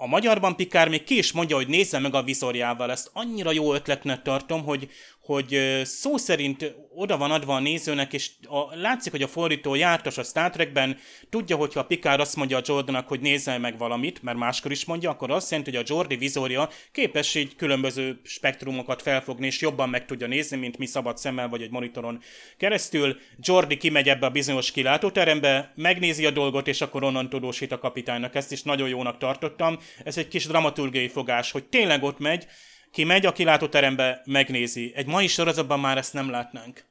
[0.00, 2.90] A magyarban Pikár még ki is mondja, hogy nézze meg a vizorjával.
[2.90, 4.90] Ezt annyira jó ötletnek tartom, hogy,
[5.28, 10.18] hogy szó szerint oda van adva a nézőnek, és a, látszik, hogy a fordító jártas
[10.18, 10.98] a Star Trekben,
[11.28, 14.84] tudja, hogyha a Picard azt mondja a Jordanak, hogy nézze meg valamit, mert máskor is
[14.84, 19.88] mondja, akkor azt jelenti, hogy a Jordi vizorja képes így különböző spektrumokat felfogni, és jobban
[19.88, 22.22] meg tudja nézni, mint mi szabad szemmel vagy egy monitoron
[22.56, 23.16] keresztül.
[23.36, 28.34] Jordi kimegy ebbe a bizonyos kilátóterembe, megnézi a dolgot, és akkor onnan tudósít a kapitánynak.
[28.34, 29.78] Ezt is nagyon jónak tartottam.
[30.04, 32.46] Ez egy kis dramaturgiai fogás, hogy tényleg ott megy,
[32.92, 34.92] ki megy a kilátóterembe, megnézi.
[34.94, 36.84] Egy mai sorozatban már ezt nem látnánk.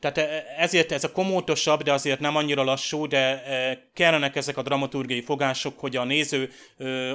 [0.00, 4.56] Tehát e, ezért ez a komótosabb, de azért nem annyira lassú, de e, kellenek ezek
[4.56, 6.50] a dramaturgiai fogások, hogy a néző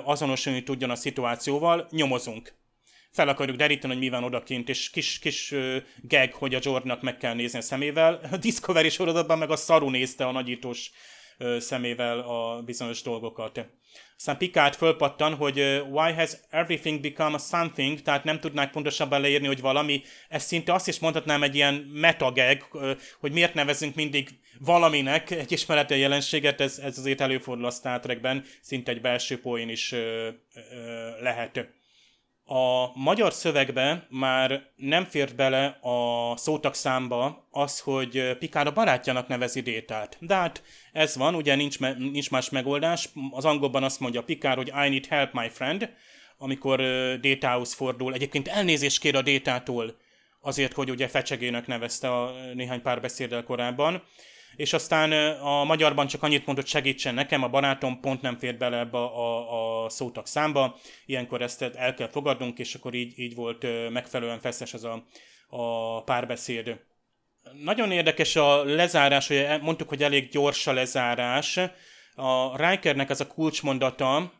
[0.03, 2.53] azonosulni tudjon a szituációval, nyomozunk.
[3.11, 5.53] Fel akarjuk deríteni, hogy mi van odakint, és kis, kis
[6.01, 8.19] gag, hogy a Jordannak meg kell nézni a szemével.
[8.31, 10.91] A Discovery sorozatban meg a szaru nézte a nagyítós
[11.59, 13.65] szemével a bizonyos dolgokat.
[14.23, 15.59] Aztán Picard fölpattan, hogy
[15.89, 20.73] why has everything become a something, tehát nem tudnák pontosabban leírni, hogy valami, ez szinte
[20.73, 22.63] azt is mondhatnám egy ilyen metageg,
[23.19, 28.45] hogy miért nevezünk mindig valaminek egy ismeretlen jelenséget, ez, ez azért előfordul a Star Trekben,
[28.61, 31.67] szinte egy belső poén is ö, ö, lehet.
[32.55, 39.27] A magyar szövegbe már nem fért bele a szótak számba az, hogy Pikár a barátjának
[39.27, 40.17] nevezi Détát.
[40.19, 43.09] De hát ez van, ugye nincs, me- nincs más megoldás.
[43.31, 45.89] Az angolban azt mondja Pikár, hogy I need help, my friend,
[46.37, 46.81] amikor
[47.19, 48.13] Détához fordul.
[48.13, 49.95] Egyébként elnézést kér a Détától
[50.41, 54.03] azért, hogy ugye fecsegének nevezte a néhány pár beszéddel korábban
[54.55, 58.79] és aztán a magyarban csak annyit mondott, segítsen nekem, a barátom pont nem fér bele
[58.79, 63.65] ebbe a, a, szótak számba, ilyenkor ezt el kell fogadnunk, és akkor így, így volt
[63.89, 65.05] megfelelően feszes ez a,
[65.47, 66.79] a párbeszéd.
[67.63, 71.59] Nagyon érdekes a lezárás, hogy mondtuk, hogy elég gyors a lezárás.
[72.15, 74.31] A Rikernek ez a kulcsmondata,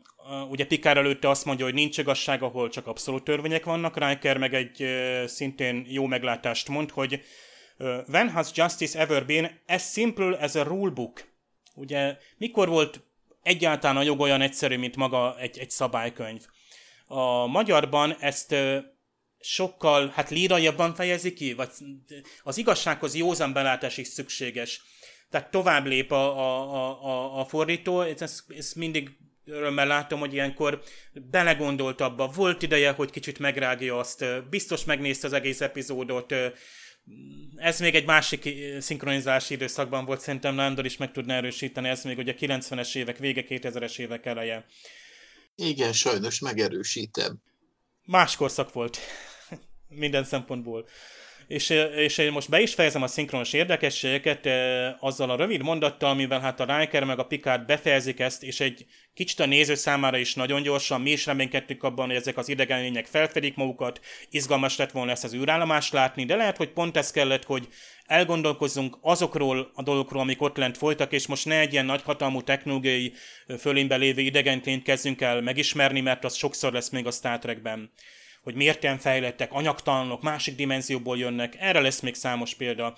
[0.50, 4.54] ugye Pikár előtte azt mondja, hogy nincs igazság, ahol csak abszolút törvények vannak, Riker meg
[4.54, 4.86] egy
[5.26, 7.22] szintén jó meglátást mond, hogy
[8.08, 11.32] When has justice ever been as simple as a rulebook?
[11.76, 13.02] Ugye mikor volt
[13.44, 16.46] egyáltalán a jog olyan egyszerű, mint maga egy, egy szabálykönyv?
[17.08, 18.56] A magyarban ezt
[19.40, 21.70] sokkal, hát líraiabban fejezi ki, vagy
[22.44, 24.82] az igazsághoz józan belátás is szükséges.
[25.30, 29.10] Tehát tovább lép a, a, a, a fordító, ezt, ezt mindig
[29.46, 30.82] örömmel látom, hogy ilyenkor
[31.14, 36.34] belegondolt abba, volt ideje, hogy kicsit megrágja azt, biztos megnézte az egész epizódot,
[37.56, 42.04] ez még egy másik eh, szinkronizálási időszakban volt, szerintem Nándor is meg tudna erősíteni, ez
[42.04, 44.66] még ugye 90-es évek vége, 2000-es évek eleje.
[45.56, 47.42] Igen, sajnos megerősítem.
[48.06, 48.98] Más korszak volt
[49.88, 50.88] minden szempontból.
[51.48, 54.50] És, és én most be is fejezem a szinkronos érdekességeket
[55.00, 58.86] azzal a rövid mondattal, mivel hát a Riker meg a Picard befejezik ezt, és egy
[59.14, 62.82] kicsit a néző számára is nagyon gyorsan, mi is reménykedtük abban, hogy ezek az idegen
[62.82, 67.12] lények felfedik magukat, izgalmas lett volna ezt az űrállomást látni, de lehet, hogy pont ez
[67.12, 67.68] kellett, hogy
[68.06, 73.14] elgondolkozzunk azokról a dolgokról, amik ott lent folytak, és most ne egy ilyen nagyhatalmú technológiai
[73.60, 77.92] fölénybe lévő idegenként kezdjünk el megismerni, mert az sokszor lesz még a Star Trekben
[78.44, 82.96] hogy miért ilyen fejlettek, anyagtalanok, másik dimenzióból jönnek, erre lesz még számos példa.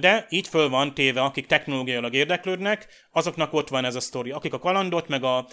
[0.00, 4.30] De így föl van téve, akik technológiailag érdeklődnek, azoknak ott van ez a sztori.
[4.30, 5.46] Akik a kalandot, meg a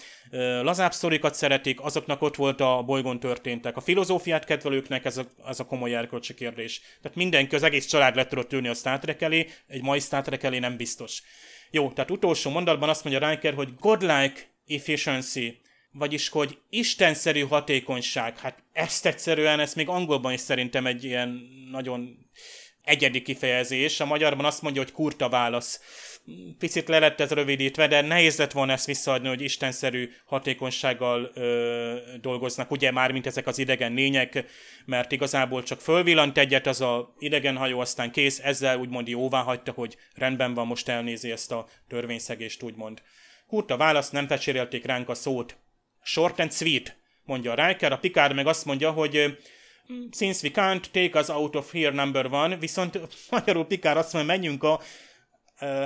[0.62, 3.76] lazább sztorikat szeretik, azoknak ott volt a bolygón történtek.
[3.76, 6.80] A filozófiát kedvelőknek ez a, ez a komoly erkölcsi kérdés.
[7.02, 10.22] Tehát mindenki, az egész család le tudott ülni a Star Trek elé, egy mai Star
[10.22, 11.22] Trek elé nem biztos.
[11.70, 15.60] Jó, tehát utolsó mondatban azt mondja Riker, hogy godlike efficiency,
[15.92, 22.28] vagyis hogy istenszerű hatékonyság, hát ezt egyszerűen, ezt még angolban is szerintem egy ilyen nagyon
[22.88, 24.00] egyedi kifejezés.
[24.00, 25.80] A magyarban azt mondja, hogy kurta válasz.
[26.58, 31.94] Picit le lett ez rövidítve, de nehéz lett volna ezt visszaadni, hogy istenszerű hatékonysággal ö,
[32.20, 34.44] dolgoznak, ugye már, mint ezek az idegen lények,
[34.84, 39.72] mert igazából csak fölvillant egyet az a idegen hajó, aztán kész, ezzel úgymond jóvá hagyta,
[39.72, 43.02] hogy rendben van, most elnézi ezt a törvényszegést, úgymond.
[43.46, 45.56] Kurta válasz, nem fecsérelték ránk a szót,
[46.02, 49.38] Short and sweet, mondja a Riker, a Picard meg azt mondja, hogy
[50.10, 54.34] since we can't take us out of here number one, viszont magyarul Picard azt mondja,
[54.34, 54.80] menjünk a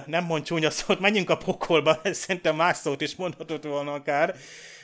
[0.07, 4.35] nem mond csúnya szót, menjünk a pokolba, szerintem más szót is mondhatott volna akár.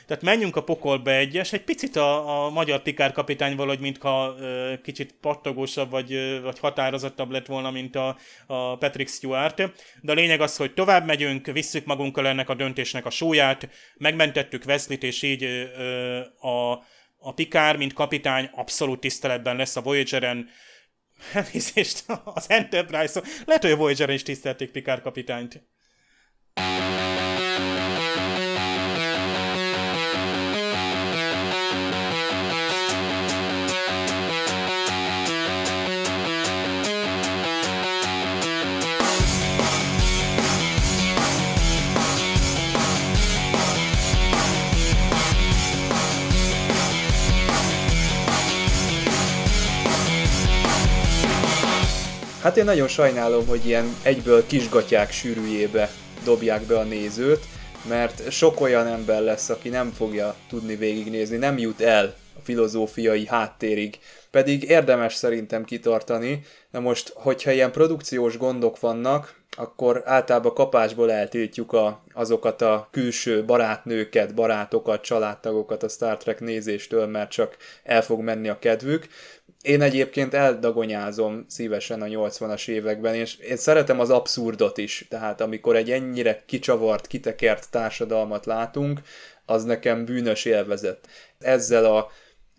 [0.09, 4.73] Tehát menjünk a pokolba egyes, egy picit a, a magyar Pikár kapitány valahogy, mintha ö,
[4.83, 8.17] kicsit pattogósabb vagy, vagy határozottabb lett volna, mint a,
[8.47, 9.55] a Patrick Stewart.
[10.01, 14.63] De a lényeg az, hogy tovább megyünk, visszük magunkkal ennek a döntésnek a súlyát, megmentettük
[14.65, 16.71] Wesley-t, és így ö, a,
[17.19, 20.49] a Pikár, mint kapitány abszolút tiszteletben lesz a Voyager-en,
[21.33, 23.25] elnézést az Enterprise-on.
[23.45, 25.61] Lehet, hogy a Voyager-en is tisztelték Pikár kapitányt.
[52.49, 55.89] Hát én nagyon sajnálom, hogy ilyen egyből kisgatyák sűrűjébe
[56.23, 57.45] dobják be a nézőt,
[57.87, 63.27] mert sok olyan ember lesz, aki nem fogja tudni végignézni, nem jut el a filozófiai
[63.27, 63.99] háttérig,
[64.31, 66.41] pedig érdemes szerintem kitartani.
[66.71, 73.45] Na most, hogyha ilyen produkciós gondok vannak, akkor általában kapásból eltiltjuk a, azokat a külső
[73.45, 79.07] barátnőket, barátokat, családtagokat a Star Trek nézéstől, mert csak el fog menni a kedvük.
[79.61, 85.75] Én egyébként eldagonyázom szívesen a 80-as években, és én szeretem az abszurdot is, tehát amikor
[85.75, 89.01] egy ennyire kicsavart, kitekert társadalmat látunk,
[89.45, 91.07] az nekem bűnös élvezet.
[91.39, 92.11] Ezzel a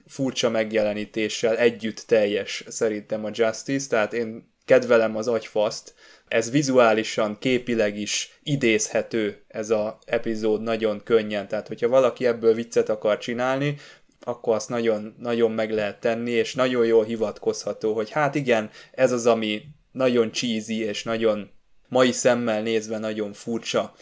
[0.06, 5.94] furcsa megjelenítéssel együtt teljes szerintem a Justice, tehát én kedvelem az agyfaszt,
[6.28, 12.88] ez vizuálisan, képileg is idézhető ez a epizód nagyon könnyen, tehát hogyha valaki ebből viccet
[12.88, 13.76] akar csinálni,
[14.20, 19.12] akkor azt nagyon, nagyon meg lehet tenni, és nagyon jól hivatkozható, hogy hát igen, ez
[19.12, 19.62] az, ami
[19.92, 21.50] nagyon cheesy, és nagyon
[21.88, 23.94] mai szemmel nézve nagyon furcsa.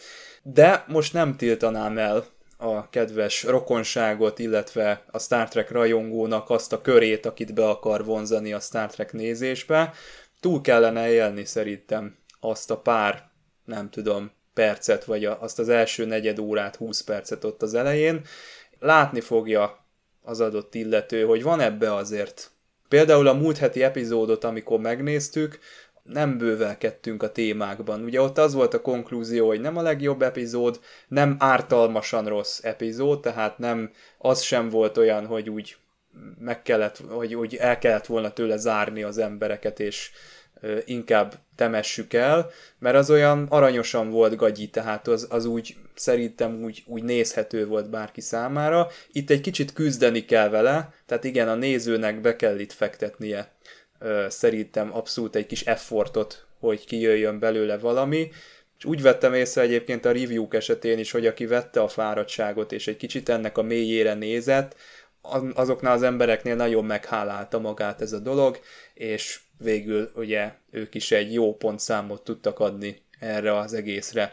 [0.43, 2.25] De most nem tiltanám el
[2.57, 8.53] a kedves rokonságot, illetve a Star Trek rajongónak azt a körét, akit be akar vonzani
[8.53, 9.93] a Star Trek nézésbe.
[10.39, 13.29] Túl kellene élni szerintem azt a pár,
[13.65, 18.21] nem tudom, percet, vagy azt az első negyed órát, 20 percet ott az elején.
[18.79, 19.78] Látni fogja
[20.29, 22.51] az adott illető, hogy van ebbe azért.
[22.87, 25.59] Például a múlt heti epizódot, amikor megnéztük,
[26.03, 28.03] nem bővelkedtünk a témákban.
[28.03, 33.19] Ugye ott az volt a konklúzió, hogy nem a legjobb epizód, nem ártalmasan rossz epizód,
[33.19, 35.77] tehát nem az sem volt olyan, hogy úgy
[36.39, 40.11] meg kellett, hogy úgy el kellett volna tőle zárni az embereket, és
[40.85, 42.49] inkább temessük el,
[42.79, 47.89] mert az olyan aranyosan volt gagyi, tehát az, az úgy szerintem úgy, úgy nézhető volt
[47.89, 48.87] bárki számára.
[49.11, 53.51] Itt egy kicsit küzdeni kell vele, tehát igen, a nézőnek be kell itt fektetnie
[54.27, 58.31] szerintem abszolút egy kis effortot, hogy kijöjjön belőle valami,
[58.77, 62.87] és úgy vettem észre egyébként a review esetén is, hogy aki vette a fáradtságot, és
[62.87, 64.75] egy kicsit ennek a mélyére nézett,
[65.53, 68.59] azoknál az embereknél nagyon meghálálta magát ez a dolog,
[68.93, 74.31] és végül ugye ők is egy jó pontszámot tudtak adni erre az egészre.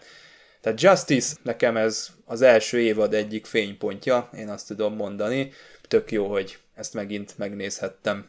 [0.60, 5.52] Tehát Justice, nekem ez az első évad egyik fénypontja, én azt tudom mondani.
[5.88, 8.28] Tök jó, hogy ezt megint megnézhettem.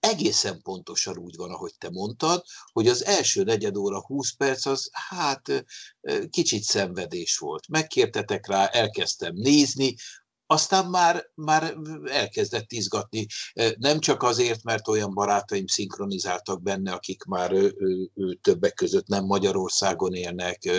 [0.00, 4.90] Egészen pontosan úgy van, ahogy te mondtad, hogy az első negyed óra 20 perc az
[4.92, 5.64] hát
[6.30, 7.68] kicsit szenvedés volt.
[7.68, 9.94] Megkértetek rá, elkezdtem nézni,
[10.50, 13.26] aztán már, már elkezdett izgatni.
[13.78, 17.54] Nem csak azért, mert olyan barátaim szinkronizáltak benne, akik már
[18.40, 20.70] többek között nem Magyarországon élnek,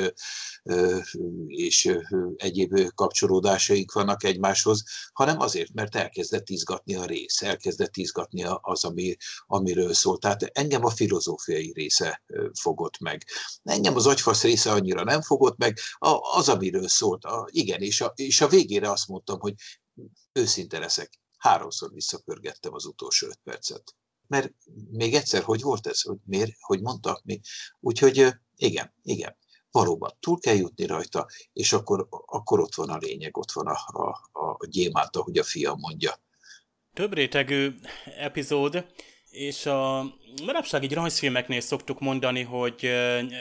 [1.47, 1.97] és
[2.35, 9.15] egyéb kapcsolódásaik vannak egymáshoz, hanem azért, mert elkezdett izgatni a rész, elkezdett izgatni az, ami,
[9.47, 10.17] amiről szól.
[10.17, 12.23] Tehát engem a filozófiai része
[12.59, 13.25] fogott meg.
[13.63, 15.77] Engem az agyfasz része annyira nem fogott meg,
[16.35, 17.23] az, amiről szólt.
[17.25, 19.53] A, igen, és a, és a végére azt mondtam, hogy
[20.31, 23.95] őszinte leszek, háromszor visszapörgettem az utolsó öt percet.
[24.27, 24.53] Mert
[24.91, 27.39] még egyszer, hogy volt ez, hogy miért, hogy mondtak mi.
[27.79, 29.37] Úgyhogy igen, igen,
[29.71, 33.77] valóban túl kell jutni rajta, és akkor, akkor ott van a lényeg, ott van a,
[33.85, 36.21] a, a gyémánt, ahogy a fiam mondja.
[36.93, 37.73] Több rétegű
[38.17, 38.85] epizód,
[39.29, 42.85] és a manapság így rajzfilmeknél szoktuk mondani, hogy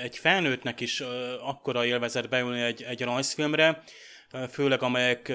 [0.03, 1.01] egy felnőttnek is
[1.41, 3.83] akkora élvezet beülni egy, egy rajzfilmre,
[4.51, 5.33] főleg amelyek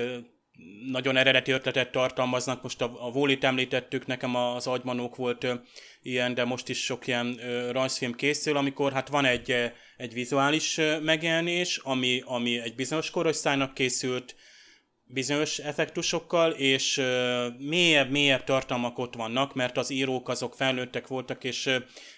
[0.91, 2.61] nagyon eredeti ötletet tartalmaznak.
[2.61, 5.53] Most a, a Wall-it említettük, nekem az agymanók volt ö,
[6.01, 10.79] ilyen, de most is sok ilyen ö, rajzfilm készül, amikor hát van egy, egy vizuális
[11.01, 14.35] megjelenés, ami, ami egy bizonyos korosztálynak készült,
[15.05, 17.01] bizonyos effektusokkal, és
[17.57, 21.69] mélyebb, mélyebb tartalmak ott vannak, mert az írók azok felnőttek voltak, és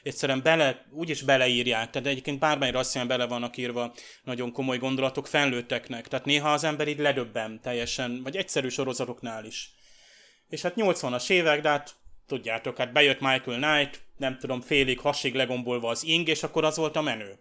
[0.04, 6.08] egyszerűen bele, úgyis beleírják, tehát egyébként bármely rasszján bele vannak írva nagyon komoly gondolatok felnőtteknek,
[6.08, 9.74] tehát néha az ember így ledöbben teljesen, vagy egyszerű sorozatoknál is.
[10.50, 11.96] És hát 80-as évek, de hát
[12.28, 16.78] tudjátok, hát bejött Michael Knight, nem tudom, félig hasig legombolva az ing, és akkor az
[16.78, 17.40] volt a menő.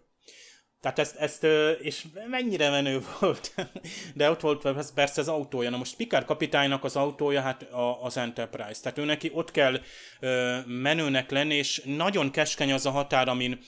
[0.85, 1.43] Tehát ezt, ezt,
[1.81, 3.53] és mennyire menő volt,
[4.13, 5.69] de ott volt persze az autója.
[5.69, 7.67] Na most Picard kapitánynak az autója hát
[8.01, 9.79] az Enterprise, tehát ő neki ott kell
[10.65, 13.59] menőnek lenni, és nagyon keskeny az a határ, amin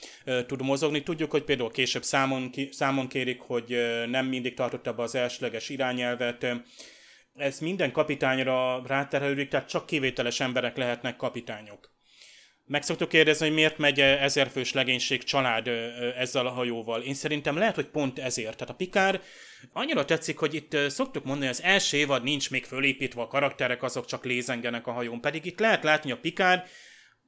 [0.46, 1.02] tud mozogni.
[1.02, 6.46] Tudjuk, hogy például később számon, számon kérik, hogy nem mindig tartotta be az elsőleges irányelvet,
[7.34, 11.97] ez minden kapitányra ráterhelődik, tehát csak kivételes emberek lehetnek kapitányok.
[12.68, 15.68] Meg szoktuk kérdezni, hogy miért megy ezerfős legénység család
[16.18, 17.02] ezzel a hajóval.
[17.02, 18.56] Én szerintem lehet, hogy pont ezért.
[18.56, 19.20] Tehát a Pikár
[19.72, 23.82] annyira tetszik, hogy itt szoktuk mondani, hogy az első évad nincs még fölépítve, a karakterek
[23.82, 25.20] azok csak lézengenek a hajón.
[25.20, 26.66] Pedig itt lehet látni, a Pikár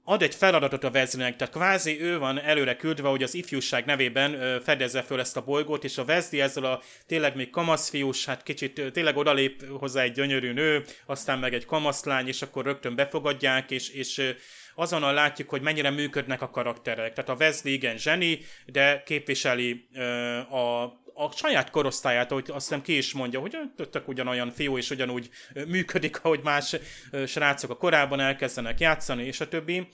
[0.05, 4.61] ad egy feladatot a Vezlinek, tehát kvázi ő van előre küldve, hogy az ifjúság nevében
[4.61, 8.93] fedezze föl ezt a bolygót, és a Vezli ezzel a tényleg még kamaszfiús, hát kicsit
[8.93, 13.89] tényleg odalép hozzá egy gyönyörű nő, aztán meg egy kamaszlány, és akkor rögtön befogadják, és,
[13.89, 14.35] és
[14.81, 17.13] azonnal látjuk, hogy mennyire működnek a karakterek.
[17.13, 19.89] Tehát a Wesley igen zseni, de képviseli
[20.51, 20.83] a,
[21.15, 23.57] a saját korosztályát, ahogy azt hiszem ki is mondja, hogy
[23.91, 25.31] tök ugyanolyan fiú, és ugyanúgy
[25.67, 26.77] működik, ahogy más
[27.27, 29.89] srácok a korábban elkezdenek játszani, és a többi.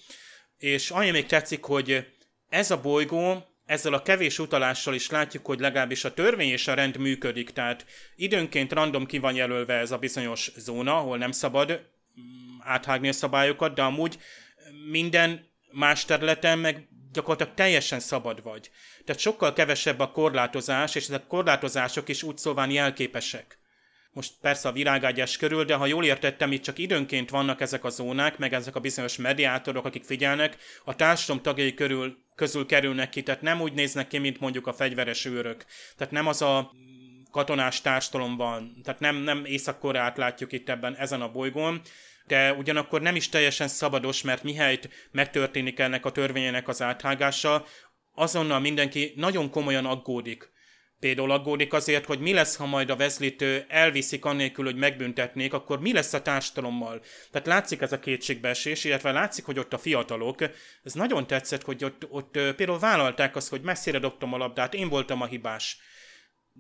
[0.59, 2.07] És annyi még tetszik, hogy
[2.49, 6.75] ez a bolygó, ezzel a kevés utalással is látjuk, hogy legalábbis a törvény és a
[6.75, 11.71] rend működik, tehát időnként random ki van jelölve ez a bizonyos zóna, ahol nem szabad
[11.71, 14.19] mm, áthágni a szabályokat, de amúgy
[14.91, 18.71] minden más területen meg gyakorlatilag teljesen szabad vagy.
[19.05, 23.59] Tehát sokkal kevesebb a korlátozás, és ezek a korlátozások is úgy szóván jelképesek.
[24.13, 27.89] Most persze a virágágyás körül, de ha jól értettem, itt csak időnként vannak ezek a
[27.89, 33.23] zónák, meg ezek a bizonyos mediátorok, akik figyelnek, a társadalom tagjai körül, közül kerülnek ki,
[33.23, 35.65] tehát nem úgy néznek ki, mint mondjuk a fegyveres őrök.
[35.97, 36.73] Tehát nem az a
[37.31, 41.81] katonás társadalomban, tehát nem, nem Észak-Koreát látjuk itt ebben ezen a bolygón,
[42.27, 47.65] de ugyanakkor nem is teljesen szabados, mert mihelyt megtörténik ennek a törvényének az áthágása,
[48.15, 50.55] azonnal mindenki nagyon komolyan aggódik.
[51.01, 55.81] Például aggódik azért, hogy mi lesz, ha majd a Wesley-t elviszik annélkül, hogy megbüntetnék, akkor
[55.81, 57.01] mi lesz a társadalommal.
[57.31, 60.41] Tehát látszik ez a kétségbeesés, illetve látszik, hogy ott a fiatalok,
[60.83, 64.89] ez nagyon tetszett, hogy ott, ott például vállalták azt, hogy messzire dobtam a labdát, én
[64.89, 65.79] voltam a hibás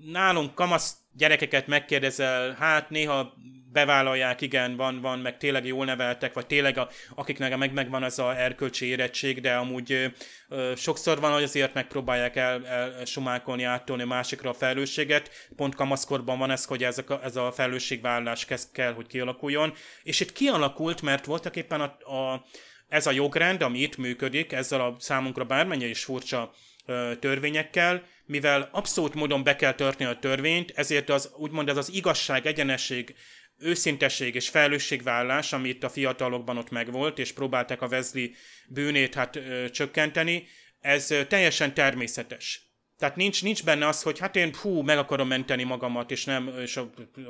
[0.05, 3.35] nálunk kamasz gyerekeket megkérdezel, hát néha
[3.77, 8.19] bevállalják, igen, van, van, meg tényleg jól neveltek, vagy tényleg a, akiknek meg megvan az
[8.19, 10.13] a erkölcsi érettség, de amúgy
[10.49, 15.31] ö, sokszor van, hogy azért megpróbálják el, el sumákolni, áttolni a másikra a felelősséget.
[15.57, 19.73] Pont kamaszkorban van ez, hogy ez a, ez a felelősségvállalás kezd kell, hogy kialakuljon.
[20.03, 22.45] És itt kialakult, mert voltak éppen a, a,
[22.89, 26.53] ez a jogrend, ami itt működik, ezzel a számunkra bármennyire is furcsa
[26.87, 31.93] ö, törvényekkel, mivel abszolút módon be kell törni a törvényt, ezért az úgymond ez az
[31.93, 33.15] igazság, egyenesség,
[33.59, 38.27] őszintesség és felelősségvállás, ami itt a fiatalokban ott megvolt, és próbálták a Wesley
[38.69, 40.47] bűnét hát ö, csökkenteni,
[40.81, 42.66] ez teljesen természetes.
[42.99, 46.55] Tehát nincs, nincs benne az, hogy hát én hú, meg akarom menteni magamat, és nem,
[46.61, 46.81] és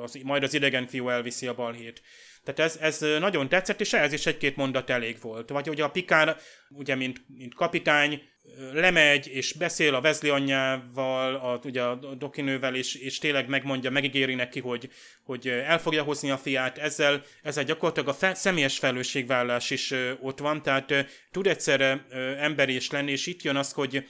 [0.03, 2.03] az, majd az idegen fiú elviszi a balhét.
[2.45, 5.49] Tehát ez, ez nagyon tetszett, és ez is egy-két mondat elég volt.
[5.49, 6.37] Vagy ugye a Pikár,
[6.69, 8.23] ugye mint, mint kapitány,
[8.73, 14.35] lemegy és beszél a Wesley anyjával, a, ugye a dokinővel, és, és tényleg megmondja, megígéri
[14.35, 14.91] neki, hogy,
[15.25, 16.79] hogy el fogja hozni a fiát.
[16.79, 20.95] Ezzel, ezzel gyakorlatilag a fe, személyes felelősségvállás is ott van, tehát
[21.31, 22.07] tud egyszerre
[22.39, 24.07] emberi is lenni, és itt jön az, hogy,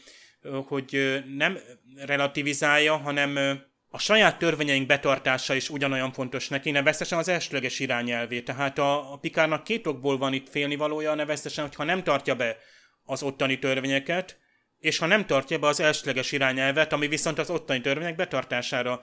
[0.67, 1.59] hogy nem
[1.97, 8.41] relativizálja, hanem a saját törvényeink betartása is ugyanolyan fontos neki, neveztesen az elsőleges irányelvé.
[8.41, 12.57] Tehát a, a Pikárnak két okból van itt félnivalója, neveztesen, hogyha nem tartja be
[13.05, 14.39] az ottani törvényeket,
[14.79, 19.03] és ha nem tartja be az elsőleges irányelvet, ami viszont az ottani törvények betartására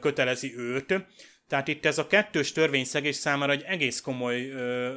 [0.00, 0.94] kötelezi őt.
[1.48, 4.46] Tehát itt ez a kettős törvényszegés számára egy egész komoly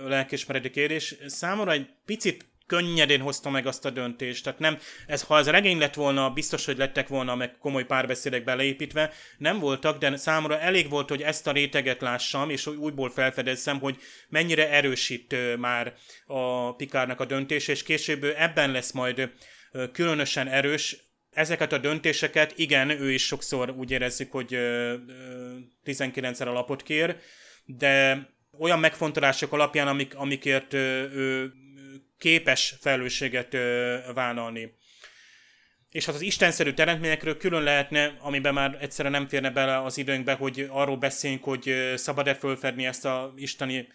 [0.06, 1.16] lelkismereti kérdés.
[1.26, 4.44] Számomra egy picit könnyedén hozta meg azt a döntést.
[4.44, 8.44] Tehát nem, ez, ha ez regény lett volna, biztos, hogy lettek volna meg komoly párbeszédek
[8.44, 13.80] beleépítve, nem voltak, de számomra elég volt, hogy ezt a réteget lássam, és újból felfedezzem,
[13.80, 13.98] hogy
[14.30, 15.94] mennyire erősít már
[16.26, 19.32] a Pikárnak a döntés, és később ebben lesz majd
[19.92, 20.98] különösen erős,
[21.32, 24.58] ezeket a döntéseket, igen, ő is sokszor úgy érezzük, hogy
[25.86, 27.16] 19-szer alapot kér,
[27.66, 28.26] de
[28.60, 31.52] olyan megfontolások alapján, amik, amikért ő
[32.22, 33.58] képes felelősséget
[34.14, 34.80] vállalni.
[35.90, 40.34] és hát az istenszerű teremtményekről külön lehetne, amiben már egyszerűen nem férne bele az időnkbe,
[40.34, 43.88] hogy arról beszéljünk, hogy szabad-e fölfedni ezt a isteni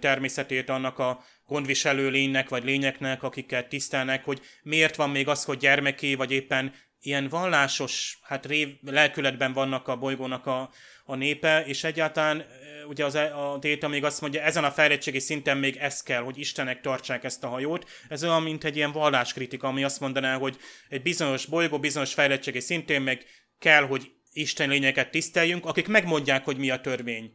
[0.00, 5.58] természetét annak a gondviselő lénynek vagy lényeknek, akiket tisztelnek, hogy miért van még az, hogy
[5.58, 6.74] gyermeké, vagy éppen
[7.06, 10.70] ilyen vallásos, hát rév, lelkületben vannak a bolygónak a,
[11.04, 12.44] a népe, és egyáltalán
[12.88, 16.22] ugye az, e, a Déta még azt mondja, ezen a fejlettségi szinten még ez kell,
[16.22, 17.88] hogy Istenek tartsák ezt a hajót.
[18.08, 20.56] Ez olyan, mint egy ilyen valláskritika, ami azt mondaná, hogy
[20.88, 23.24] egy bizonyos bolygó, bizonyos fejlettségi szintén meg
[23.58, 27.32] kell, hogy Isten lényeket tiszteljünk, akik megmondják, hogy mi a törvény.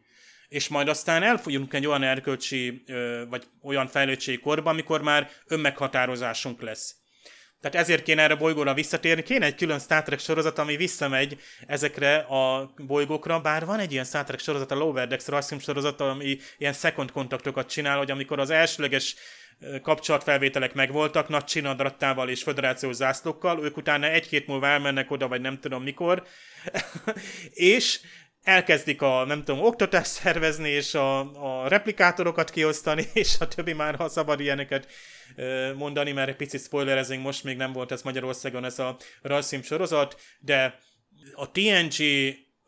[0.47, 2.83] És majd aztán elfogyunk egy olyan erkölcsi,
[3.29, 7.00] vagy olyan fejlettségi korba, amikor már önmeghatározásunk lesz.
[7.61, 9.23] Tehát ezért kéne erre a bolygóra visszatérni.
[9.23, 14.05] Kéne egy külön Star Trek sorozat, ami visszamegy ezekre a bolygókra, bár van egy ilyen
[14.05, 18.39] Star Trek sorozat, a Lower Decks rajzfilm sorozat, ami ilyen second kontaktokat csinál, hogy amikor
[18.39, 19.15] az elsőleges
[19.81, 25.59] kapcsolatfelvételek megvoltak, nagy csinadrattával és föderációs zászlókkal, ők utána egy-két múlva elmennek oda, vagy nem
[25.59, 26.23] tudom mikor,
[27.53, 27.99] és
[28.43, 31.19] elkezdik a, nem tudom, oktatást szervezni, és a,
[31.63, 34.87] a replikátorokat kiosztani, és a többi már, ha szabad ilyeneket
[35.75, 40.21] mondani, mert egy picit spoilerezünk, most még nem volt ez Magyarországon ez a rajzfilm sorozat,
[40.39, 40.79] de
[41.33, 42.03] a TNG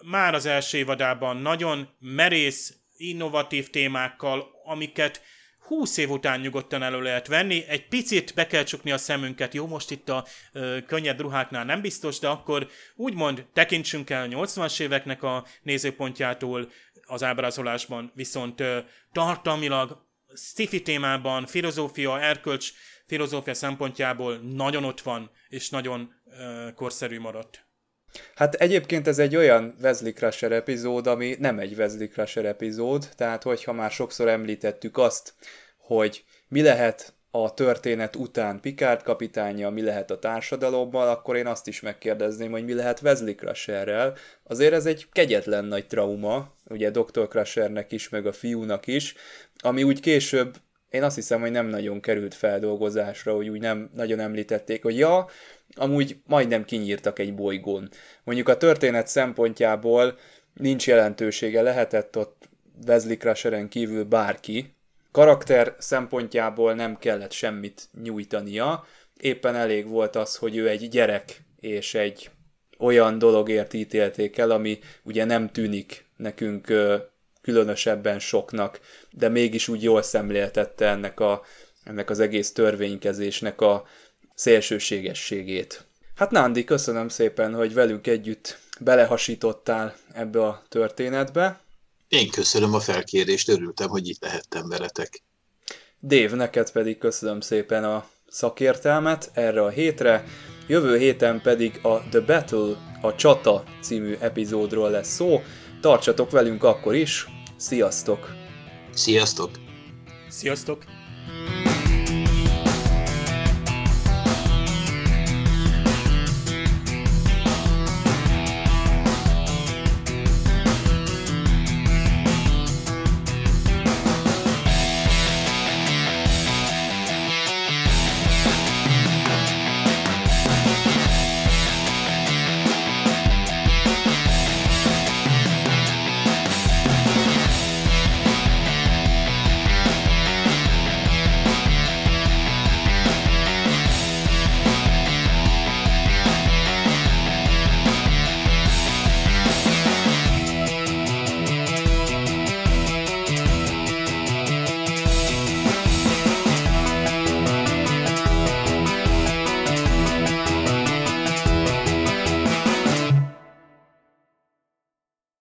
[0.05, 5.21] már az első évadában nagyon merész, innovatív témákkal, amiket
[5.65, 9.67] 20 év után nyugodtan elő lehet venni, egy picit be kell csukni a szemünket, jó,
[9.67, 15.23] most itt a ö, könnyed ruháknál nem biztos, de akkor úgymond tekintsünk el 80-as éveknek
[15.23, 16.71] a nézőpontjától.
[17.05, 18.79] Az ábrázolásban, viszont ö,
[19.11, 20.05] tartalmilag
[20.35, 22.71] sci témában, filozófia, erkölcs
[23.05, 27.65] filozófia szempontjából nagyon ott van, és nagyon uh, korszerű maradt.
[28.35, 33.43] Hát egyébként ez egy olyan Wesley Crusher epizód, ami nem egy Wesley Crusher epizód, tehát
[33.43, 35.33] hogyha már sokszor említettük azt,
[35.77, 41.67] hogy mi lehet a történet után Picard kapitánya, mi lehet a társadalommal, akkor én azt
[41.67, 44.15] is megkérdezném, hogy mi lehet Wesley Crusherrel.
[44.43, 47.27] Azért ez egy kegyetlen nagy trauma, ugye Dr.
[47.27, 49.15] Crushernek is, meg a fiúnak is,
[49.57, 50.55] ami úgy később
[50.93, 55.27] én azt hiszem, hogy nem nagyon került feldolgozásra, hogy úgy nem nagyon említették, hogy ja,
[55.75, 57.89] amúgy majdnem kinyírtak egy bolygón.
[58.23, 60.17] Mondjuk a történet szempontjából
[60.53, 62.49] nincs jelentősége, lehetett ott
[62.87, 64.75] Wesley Crasheren kívül bárki,
[65.11, 68.85] karakter szempontjából nem kellett semmit nyújtania,
[69.19, 72.29] éppen elég volt az, hogy ő egy gyerek és egy
[72.79, 76.73] olyan dologért ítélték el, ami ugye nem tűnik nekünk
[77.43, 78.79] különösebben soknak,
[79.11, 81.41] de mégis úgy jól szemléltette ennek, a,
[81.83, 83.85] ennek az egész törvénykezésnek a
[84.35, 85.85] szélsőségességét.
[86.15, 91.61] Hát Nándi, köszönöm szépen, hogy velünk együtt belehasítottál ebbe a történetbe.
[92.07, 95.23] Én köszönöm a felkérést, örültem, hogy itt lehettem veletek.
[95.99, 100.23] Dév, neked pedig köszönöm szépen a szakértelmet erre a hétre.
[100.67, 105.41] Jövő héten pedig a The Battle, a Csata című epizódról lesz szó.
[105.83, 107.27] Tartsatok velünk akkor is.
[107.55, 108.35] Sziasztok!
[108.93, 109.49] Sziasztok!
[110.29, 110.83] Sziasztok!